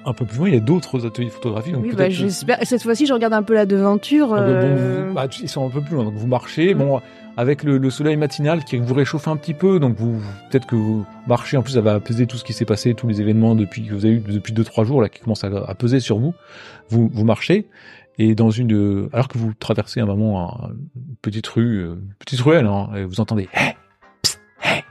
Un 0.10 0.14
peu 0.14 0.24
plus 0.26 0.38
loin, 0.38 0.48
il 0.48 0.54
y 0.54 0.58
a 0.58 0.62
d'autres 0.62 1.06
ateliers 1.06 1.30
photographiques. 1.30 1.74
Donc 1.74 1.84
Oui, 1.84 1.92
bah, 1.94 2.10
j'espère. 2.10 2.60
Cette 2.64 2.82
fois-ci, 2.82 3.06
je 3.06 3.14
regarde 3.14 3.34
un 3.34 3.44
peu 3.44 3.54
la 3.54 3.66
devanture. 3.66 4.34
Ah, 4.34 4.40
bon, 4.40 4.46
euh, 4.48 5.06
vous- 5.10 5.14
bah, 5.14 5.28
ils 5.42 5.50
sont 5.50 5.68
un 5.68 5.70
peu 5.70 5.82
plus 5.82 5.96
loin, 5.96 6.06
donc 6.06 6.14
vous 6.14 6.28
marchez. 6.28 6.74
Bon, 6.74 7.02
avec 7.36 7.62
le, 7.64 7.78
le 7.78 7.90
soleil 7.90 8.16
matinal 8.16 8.64
qui 8.64 8.78
vous 8.78 8.94
réchauffe 8.94 9.28
un 9.28 9.36
petit 9.36 9.54
peu, 9.54 9.80
donc 9.80 9.98
vous 9.98 10.20
peut-être 10.50 10.66
que 10.66 10.76
vous 10.78 11.06
marchez. 11.28 11.58
En 11.58 11.62
plus, 11.62 11.74
ça 11.74 11.82
va 11.82 12.00
peser 12.00 12.26
tout 12.26 12.38
ce 12.38 12.44
qui 12.46 12.54
s'est 12.54 12.64
passé, 12.66 12.94
tous 12.94 13.08
les 13.08 13.20
événements 13.22 13.54
depuis 13.54 13.86
que 13.86 13.94
vous 13.94 14.06
avez 14.06 14.16
eu 14.16 14.20
depuis 14.20 14.54
deux 14.54 14.64
trois 14.64 14.86
jours 14.86 15.02
là 15.02 15.10
qui 15.10 15.20
commencent 15.20 15.44
à, 15.44 15.48
à 15.68 15.76
peser 15.76 16.00
sur 16.00 16.18
vous. 16.20 16.34
Vous 16.90 17.10
vous 17.14 17.26
marchez 17.26 17.68
et 18.18 18.34
dans 18.34 18.50
une 18.50 18.74
euh, 18.74 19.10
alors 19.14 19.28
que 19.28 19.38
vous 19.38 19.54
traversez 19.54 20.00
un 20.00 20.06
moment 20.08 20.64
un- 20.66 20.70
une 20.96 21.16
petite 21.22 21.46
rue, 21.48 21.80
euh, 21.82 21.94
une 21.96 22.14
petite 22.18 22.40
ruelle, 22.42 22.66
hein, 22.66 22.90
et 22.96 23.04
vous 23.04 23.20
entendez. 23.20 23.50
Hé, 23.54 23.76
psst, 24.24 24.40
hé, 24.64 24.84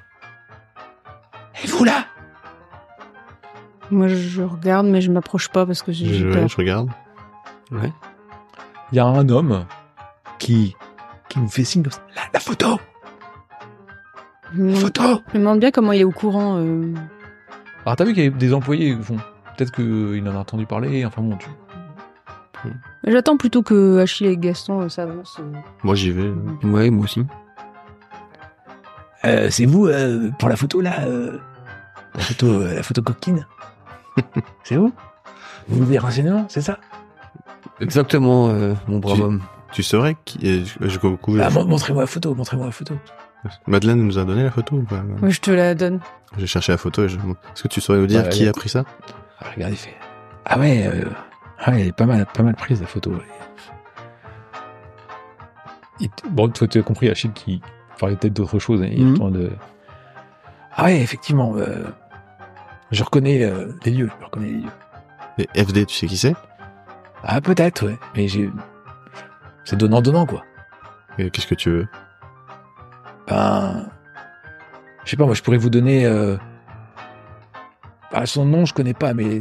et 1.65 1.67
vous 1.67 1.85
là 1.85 2.06
Moi, 3.91 4.09
je 4.09 4.43
regarde, 4.43 4.87
mais 4.87 5.01
je 5.01 5.11
m'approche 5.13 5.49
pas 5.49 5.65
parce 5.67 5.83
que 5.83 5.93
j'ai 5.93 6.13
Je, 6.13 6.27
peur. 6.27 6.43
ouais, 6.43 6.49
je 6.49 6.57
regarde. 6.57 6.89
Ouais. 7.71 7.93
Il 8.93 8.97
y 8.97 8.99
a 8.99 9.05
un 9.07 9.29
homme 9.29 9.65
qui 10.39 10.77
qui 11.29 11.41
nous 11.41 11.49
fait 11.49 11.65
signe 11.65 11.83
comme 11.83 11.93
ça. 11.93 12.03
La, 12.15 12.23
la 12.35 12.41
photo, 12.41 12.79
me 14.55 14.73
la 14.73 14.77
photo. 14.79 15.03
je 15.33 15.39
me 15.39 15.43
demande 15.43 15.61
bien 15.61 15.71
comment 15.71 15.93
il 15.93 16.01
est 16.01 16.05
au 16.05 16.11
courant. 16.13 16.59
euh. 16.59 16.93
Alors 17.85 17.97
t'as 17.97 18.05
vu 18.05 18.15
qu'il 18.15 18.25
y 18.25 18.27
a 18.27 18.31
des 18.31 18.53
employés, 18.55 18.95
bon, 18.97 19.17
peut-être 19.57 19.73
qu'il 19.73 20.27
en 20.29 20.35
a 20.35 20.39
entendu 20.39 20.67
parler, 20.67 21.05
enfin 21.05 21.23
bon, 21.23 21.37
tu... 21.37 21.49
J'attends 23.07 23.37
plutôt 23.37 23.63
que 23.63 23.99
Achille 24.01 24.27
et 24.27 24.37
Gaston 24.37 24.81
euh, 24.83 24.89
s'avancent. 24.89 25.39
euh. 25.41 25.53
Moi, 25.85 25.95
j'y 25.95 26.11
vais. 26.11 26.33
Ouais, 26.65 26.91
moi 26.91 27.05
aussi. 27.05 27.25
Euh, 29.25 29.49
c'est 29.51 29.67
vous 29.67 29.87
euh, 29.87 30.31
pour 30.39 30.49
la 30.49 30.57
photo 30.57 30.81
là 30.81 31.01
euh, 31.07 31.39
La 32.15 32.21
photo, 32.23 32.47
euh, 32.47 32.75
la 32.75 32.83
photo 32.83 33.03
coquine 33.03 33.47
C'est 34.65 34.77
vous 34.77 34.93
Vous 35.69 35.77
voulez 35.79 35.91
des 35.93 35.99
renseignements, 35.99 36.47
c'est 36.49 36.61
ça? 36.63 36.79
Exactement, 37.81 38.49
euh, 38.49 38.75
mon 38.89 38.99
brave 38.99 39.17
Tu- 39.17 39.23
homme. 39.23 39.43
Tu 39.73 39.83
saurais 39.83 40.17
qui. 40.25 40.65
Je, 40.65 40.99
Ah, 41.41 41.51
Montrez-moi 41.51 42.03
la 42.03 42.07
photo, 42.07 42.35
montrez-moi 42.35 42.67
la 42.67 42.73
photo. 42.73 42.95
Madeleine 43.67 44.01
nous 44.03 44.19
a 44.19 44.25
donné 44.25 44.43
la 44.45 44.51
photo 44.51 44.77
ou 44.77 44.83
pas 44.83 45.03
Moi, 45.03 45.29
je 45.29 45.41
te 45.41 45.51
la 45.51 45.75
donne. 45.75 46.01
J'ai 46.39 46.47
cherché 46.47 46.73
la 46.73 46.79
photo 46.79 47.05
et 47.05 47.09
je... 47.09 47.17
Est-ce 47.17 47.63
que 47.65 47.69
tu 47.69 47.81
saurais 47.81 47.99
nous 47.99 48.07
dire 48.07 48.23
Ouais, 48.25 48.29
qui 48.31 48.47
a 48.49 48.53
pris 48.53 48.69
ça? 48.69 48.85
Ah, 49.41 49.47
regardez, 49.55 49.75
il 49.75 49.79
fait. 49.79 49.95
Ah 50.47 50.59
ouais, 50.59 50.87
euh, 50.87 51.05
ah 51.59 51.71
ouais, 51.73 51.83
elle 51.83 51.87
est 51.89 51.93
pas 51.97 52.07
mal, 52.07 52.27
pas 52.33 52.43
mal 52.43 52.55
prise 52.55 52.81
la 52.81 52.87
photo. 52.87 53.13
Il 56.01 56.11
bon, 56.31 56.49
toi 56.49 56.67
tu 56.69 56.79
as 56.79 56.83
compris, 56.83 57.09
Achille 57.09 57.33
qui 57.33 57.61
parlait 57.99 58.17
peut-être 58.17 58.35
d'autre 58.35 58.59
chose. 58.59 58.83
hein, 58.83 58.89
il 58.91 59.05
Mhm. 59.07 59.31
de... 59.33 59.51
Ah 60.75 60.85
ouais, 60.85 61.01
effectivement, 61.01 61.55
euh, 61.57 61.85
je 62.91 63.03
reconnais 63.03 63.45
euh, 63.45 63.73
les 63.85 63.93
lieux, 63.93 64.11
je 64.21 64.25
reconnais 64.25 64.49
les 64.49 64.61
lieux. 64.61 64.71
Et 65.39 65.65
FD, 65.65 65.87
tu 65.87 65.95
sais 65.95 66.07
qui 66.07 66.17
c'est? 66.17 66.35
Ah 67.23 67.41
peut-être, 67.41 67.87
ouais, 67.87 67.99
mais 68.15 68.29
j'ai, 68.29 68.51
c'est 69.65 69.77
donnant 69.77 70.01
donnant 70.01 70.27
quoi. 70.27 70.45
Et 71.19 71.31
Qu'est-ce 71.31 71.47
que 71.47 71.55
tu 71.55 71.71
veux? 71.71 71.89
Ben, 73.27 73.89
je 75.05 75.11
sais 75.11 75.17
pas, 75.17 75.25
moi 75.25 75.35
je 75.35 75.43
pourrais 75.43 75.57
vous 75.57 75.71
donner. 75.71 76.07
Euh... 76.07 76.37
Ah, 78.13 78.27
son 78.27 78.45
nom 78.45 78.65
je 78.65 78.73
connais 78.73 78.95
pas, 78.95 79.13
mais 79.15 79.41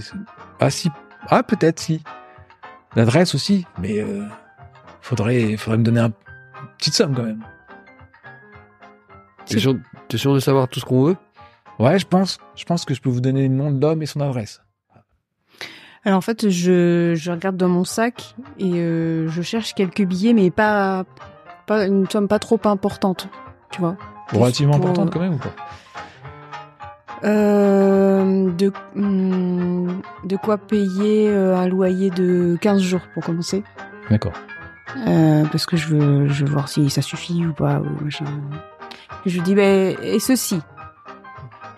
ah 0.60 0.70
si, 0.70 0.90
ah 1.30 1.44
peut-être 1.44 1.80
si. 1.80 2.04
L'adresse 2.96 3.36
aussi, 3.36 3.68
mais 3.78 4.00
euh, 4.00 4.26
faudrait, 5.02 5.58
faudrait 5.58 5.78
me 5.78 5.84
donner 5.84 6.00
un 6.00 6.12
une 6.62 6.68
petite 6.78 6.94
somme 6.94 7.16
quand 7.16 7.24
même. 7.24 7.44
T'es 9.46 9.60
sûr, 9.60 9.76
t'es 10.08 10.18
sûr 10.18 10.34
de 10.34 10.40
savoir 10.40 10.68
tout 10.68 10.80
ce 10.80 10.86
qu'on 10.86 11.04
veut? 11.06 11.18
Ouais, 11.80 12.00
je 12.00 12.06
pense, 12.06 12.38
je 12.56 12.64
pense 12.66 12.86
que 12.86 12.94
je 12.94 13.02
peux 13.02 13.10
vous 13.10 13.22
donner 13.22 13.44
le 13.48 13.54
nom 13.54 13.72
de 13.72 13.82
l'homme 13.82 14.02
et 14.02 14.06
son 14.06 14.22
adresse. 14.22 14.62
Alors 16.06 16.20
en 16.20 16.22
fait, 16.22 16.50
je, 16.50 17.14
je 17.16 17.32
regarde 17.32 17.58
dans 17.58 17.68
mon 17.68 17.84
sac 17.84 18.36
et 18.60 18.74
euh, 18.76 19.28
je 19.28 19.42
cherche 19.42 19.74
quelques 19.74 20.04
billets, 20.04 20.34
mais 20.34 20.52
pas, 20.52 21.04
pas 21.66 21.86
une 21.88 22.08
somme 22.10 22.28
pas 22.28 22.38
trop 22.40 22.60
importante, 22.66 23.28
tu 23.72 23.82
vois. 23.82 23.98
Relativement 24.32 24.74
pour- 24.80 24.90
importante 24.90 25.12
quand 25.12 25.20
même 25.20 25.34
ou 25.34 25.38
pas? 25.40 25.54
Euh, 27.24 28.52
de, 28.52 28.72
hum, 28.96 30.02
de 30.26 30.36
quoi 30.36 30.58
payer 30.58 31.28
euh, 31.30 31.56
un 31.58 31.68
loyer 31.68 32.10
de 32.12 32.56
15 32.62 32.82
jours 32.82 33.02
pour 33.14 33.24
commencer. 33.24 33.64
D'accord. 34.12 34.34
Euh, 35.08 35.44
parce 35.52 35.66
que 35.66 35.76
je 35.76 35.88
veux, 35.88 36.28
je 36.28 36.46
veux 36.46 36.52
voir 36.52 36.70
si 36.70 36.90
ça 36.90 37.02
suffit 37.02 37.46
ou 37.46 37.54
pas. 37.54 37.80
Ou 37.80 38.04
machin. 38.04 38.26
Je 39.26 39.42
dis, 39.42 39.56
ben, 39.56 39.96
et 40.04 40.20
ceci 40.20 40.60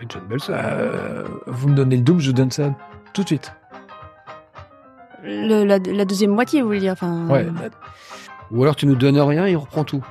John 0.09 0.21
Bells, 0.29 0.39
euh, 0.49 1.23
vous 1.47 1.69
me 1.69 1.75
donnez 1.75 1.97
le 1.97 2.01
double, 2.03 2.21
je 2.21 2.27
vous 2.27 2.33
donne 2.33 2.51
ça 2.51 2.73
tout 3.13 3.21
de 3.23 3.27
suite. 3.27 3.53
Le- 5.23 5.63
la, 5.65 5.79
la 5.79 6.05
deuxième 6.05 6.31
moitié, 6.31 6.61
vous 6.61 6.67
voulez 6.67 6.79
dire 6.79 6.93
enfin, 6.93 7.27
Ouais. 7.27 7.45
euh, 7.45 7.69
Ou 8.51 8.63
alors 8.63 8.75
tu 8.75 8.85
nous 8.85 8.95
donnes 8.95 9.19
rien 9.19 9.45
et 9.45 9.55
on 9.55 9.61
reprend 9.61 9.83
tout. 9.83 10.03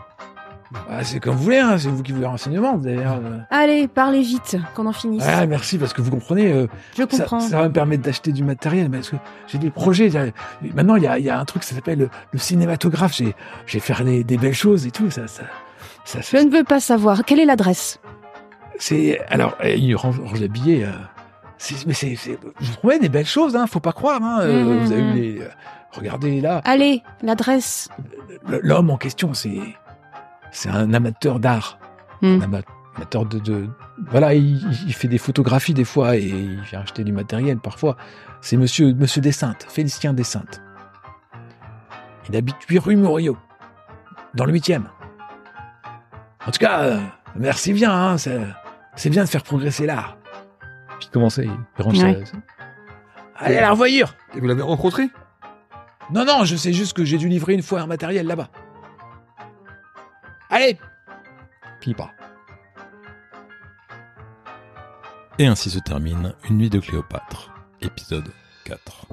bah, 0.73 1.03
c'est 1.05 1.21
comme 1.21 1.37
vous 1.37 1.45
voulez, 1.45 1.59
hein, 1.59 1.79
c'est 1.79 1.89
vous 1.89 2.03
qui 2.03 2.13
voulez 2.13 2.27
renseignements 2.27 2.77
d'ailleurs. 2.77 3.21
euh. 3.25 3.39
Allez, 3.51 3.87
parlez 3.89 4.21
vite, 4.21 4.57
qu'on 4.75 4.87
en 4.87 4.93
finisse. 4.93 5.23
Ah, 5.27 5.47
merci 5.47 5.79
parce 5.79 5.93
que 5.93 6.03
vous 6.03 6.11
comprenez. 6.11 6.53
euh, 6.53 6.67
je 6.97 7.03
Ça, 7.03 7.07
comprends. 7.07 7.41
ça 7.41 7.59
va 7.61 7.69
me 7.69 7.73
permettre 7.73 8.03
d'acheter 8.03 8.33
du 8.33 8.43
matériel 8.43 8.91
parce 8.91 9.09
que 9.11 9.17
j'ai 9.47 9.59
des 9.59 9.71
projets. 9.71 10.11
Maintenant, 10.75 10.97
il 10.97 11.05
y 11.05 11.07
a, 11.07 11.19
il 11.19 11.25
y 11.25 11.31
a 11.31 11.39
un 11.39 11.45
truc 11.45 11.63
qui 11.63 11.73
s'appelle 11.73 11.99
le, 12.01 12.09
le 12.33 12.39
cinématographe. 12.39 13.15
J'ai, 13.15 13.35
j'ai 13.67 13.79
faire 13.81 14.05
des, 14.05 14.25
des 14.25 14.37
belles 14.37 14.55
choses 14.55 14.87
et 14.87 14.91
tout. 14.91 15.09
Ça, 15.11 15.29
ça, 15.29 15.45
ça, 16.05 16.19
Je 16.21 16.37
ne 16.45 16.51
veux 16.51 16.65
pas 16.65 16.81
savoir. 16.81 17.25
Quelle 17.25 17.39
est 17.41 17.47
l'adresse? 17.47 18.01
C'est 18.79 19.21
alors 19.29 19.57
euh, 19.65 19.71
il 19.75 19.95
range, 19.97 20.21
range 20.21 20.41
les 20.41 20.49
billets. 20.49 20.85
euh, 20.85 20.91
mais 21.87 21.95
c'est, 21.95 22.17
vous 22.61 22.73
promets 22.79 22.99
des 22.99 23.09
belles 23.09 23.27
choses. 23.27 23.57
Hein, 23.57 23.67
faut 23.67 23.81
pas 23.81 23.93
croire. 23.93 24.23
Hein, 24.23 24.41
euh, 24.43 24.63
Mhm, 24.65 24.79
vous 24.85 24.93
avez 24.93 25.03
eu 25.03 25.13
les, 25.13 25.41
euh, 25.41 25.49
regardez 25.93 26.41
là. 26.41 26.61
Allez, 26.65 27.03
l'adresse. 27.23 27.89
L'homme 28.47 28.91
en 28.91 28.97
question, 28.99 29.33
c'est, 29.35 29.59
c'est 30.53 30.69
un 30.69 30.93
amateur 30.95 31.41
d'art. 31.41 31.79
Un 32.23 32.41
ama- 32.43 32.61
amateur 32.97 33.25
de, 33.27 33.39
de 33.39 33.69
voilà, 34.11 34.35
il, 34.35 34.57
il 34.87 34.93
fait 34.95 35.09
des 35.09 35.19
photographies 35.19 35.75
des 35.75 35.85
fois 35.85 36.17
et 36.17 36.23
il 36.25 36.61
vient 36.63 36.81
acheter 36.81 37.05
du 37.05 37.13
matériel 37.13 37.59
parfois. 37.59 37.97
C'est 38.43 38.57
Monsieur 38.57 38.93
Monsieur 38.95 39.21
Dessaintes, 39.23 39.67
Félicien 39.69 40.13
Dessaintes. 40.13 40.61
Il 42.29 42.37
habite 42.37 42.57
8 42.69 42.79
rue 42.79 42.97
Murillo, 42.97 43.37
dans 44.35 44.45
le 44.45 44.53
8e. 44.53 44.83
En 46.47 46.51
tout 46.51 46.59
cas, 46.59 46.99
merci 47.37 47.73
bien, 47.73 47.93
hein, 47.93 48.17
c'est, 48.97 49.11
bien 49.11 49.25
de 49.25 49.29
faire 49.29 49.43
progresser 49.43 49.87
l'art. 49.87 50.17
Puis 50.99 51.09
commencer, 51.13 51.49
il 51.79 51.83
range 51.85 52.03
Ouais. 52.03 52.25
sa- 52.25 52.37
Allez, 53.39 53.59
à 53.59 53.61
la 53.61 53.71
revoyure 53.71 54.15
Et 54.35 54.41
vous 54.41 54.47
l'avez 54.47 54.63
rencontré? 54.63 55.09
Non, 56.11 56.25
non, 56.25 56.45
je 56.45 56.57
sais 56.57 56.73
juste 56.73 56.95
que 56.97 57.05
j'ai 57.05 57.19
dû 57.19 57.29
livrer 57.29 57.53
une 57.55 57.63
fois 57.63 57.81
un 57.81 57.87
matériel 57.87 58.27
là-bas. 58.27 58.49
Allez 60.49 60.79
Puis 61.81 61.91
il 61.91 61.95
part. 61.95 62.13
Et 65.39 65.47
ainsi 65.47 65.69
se 65.69 65.79
termine 65.81 66.35
Une 66.49 66.57
nuit 66.57 66.71
de 66.71 66.79
Cléopâtre, 66.79 67.53
épisode 67.83 68.29
4. 68.65 69.07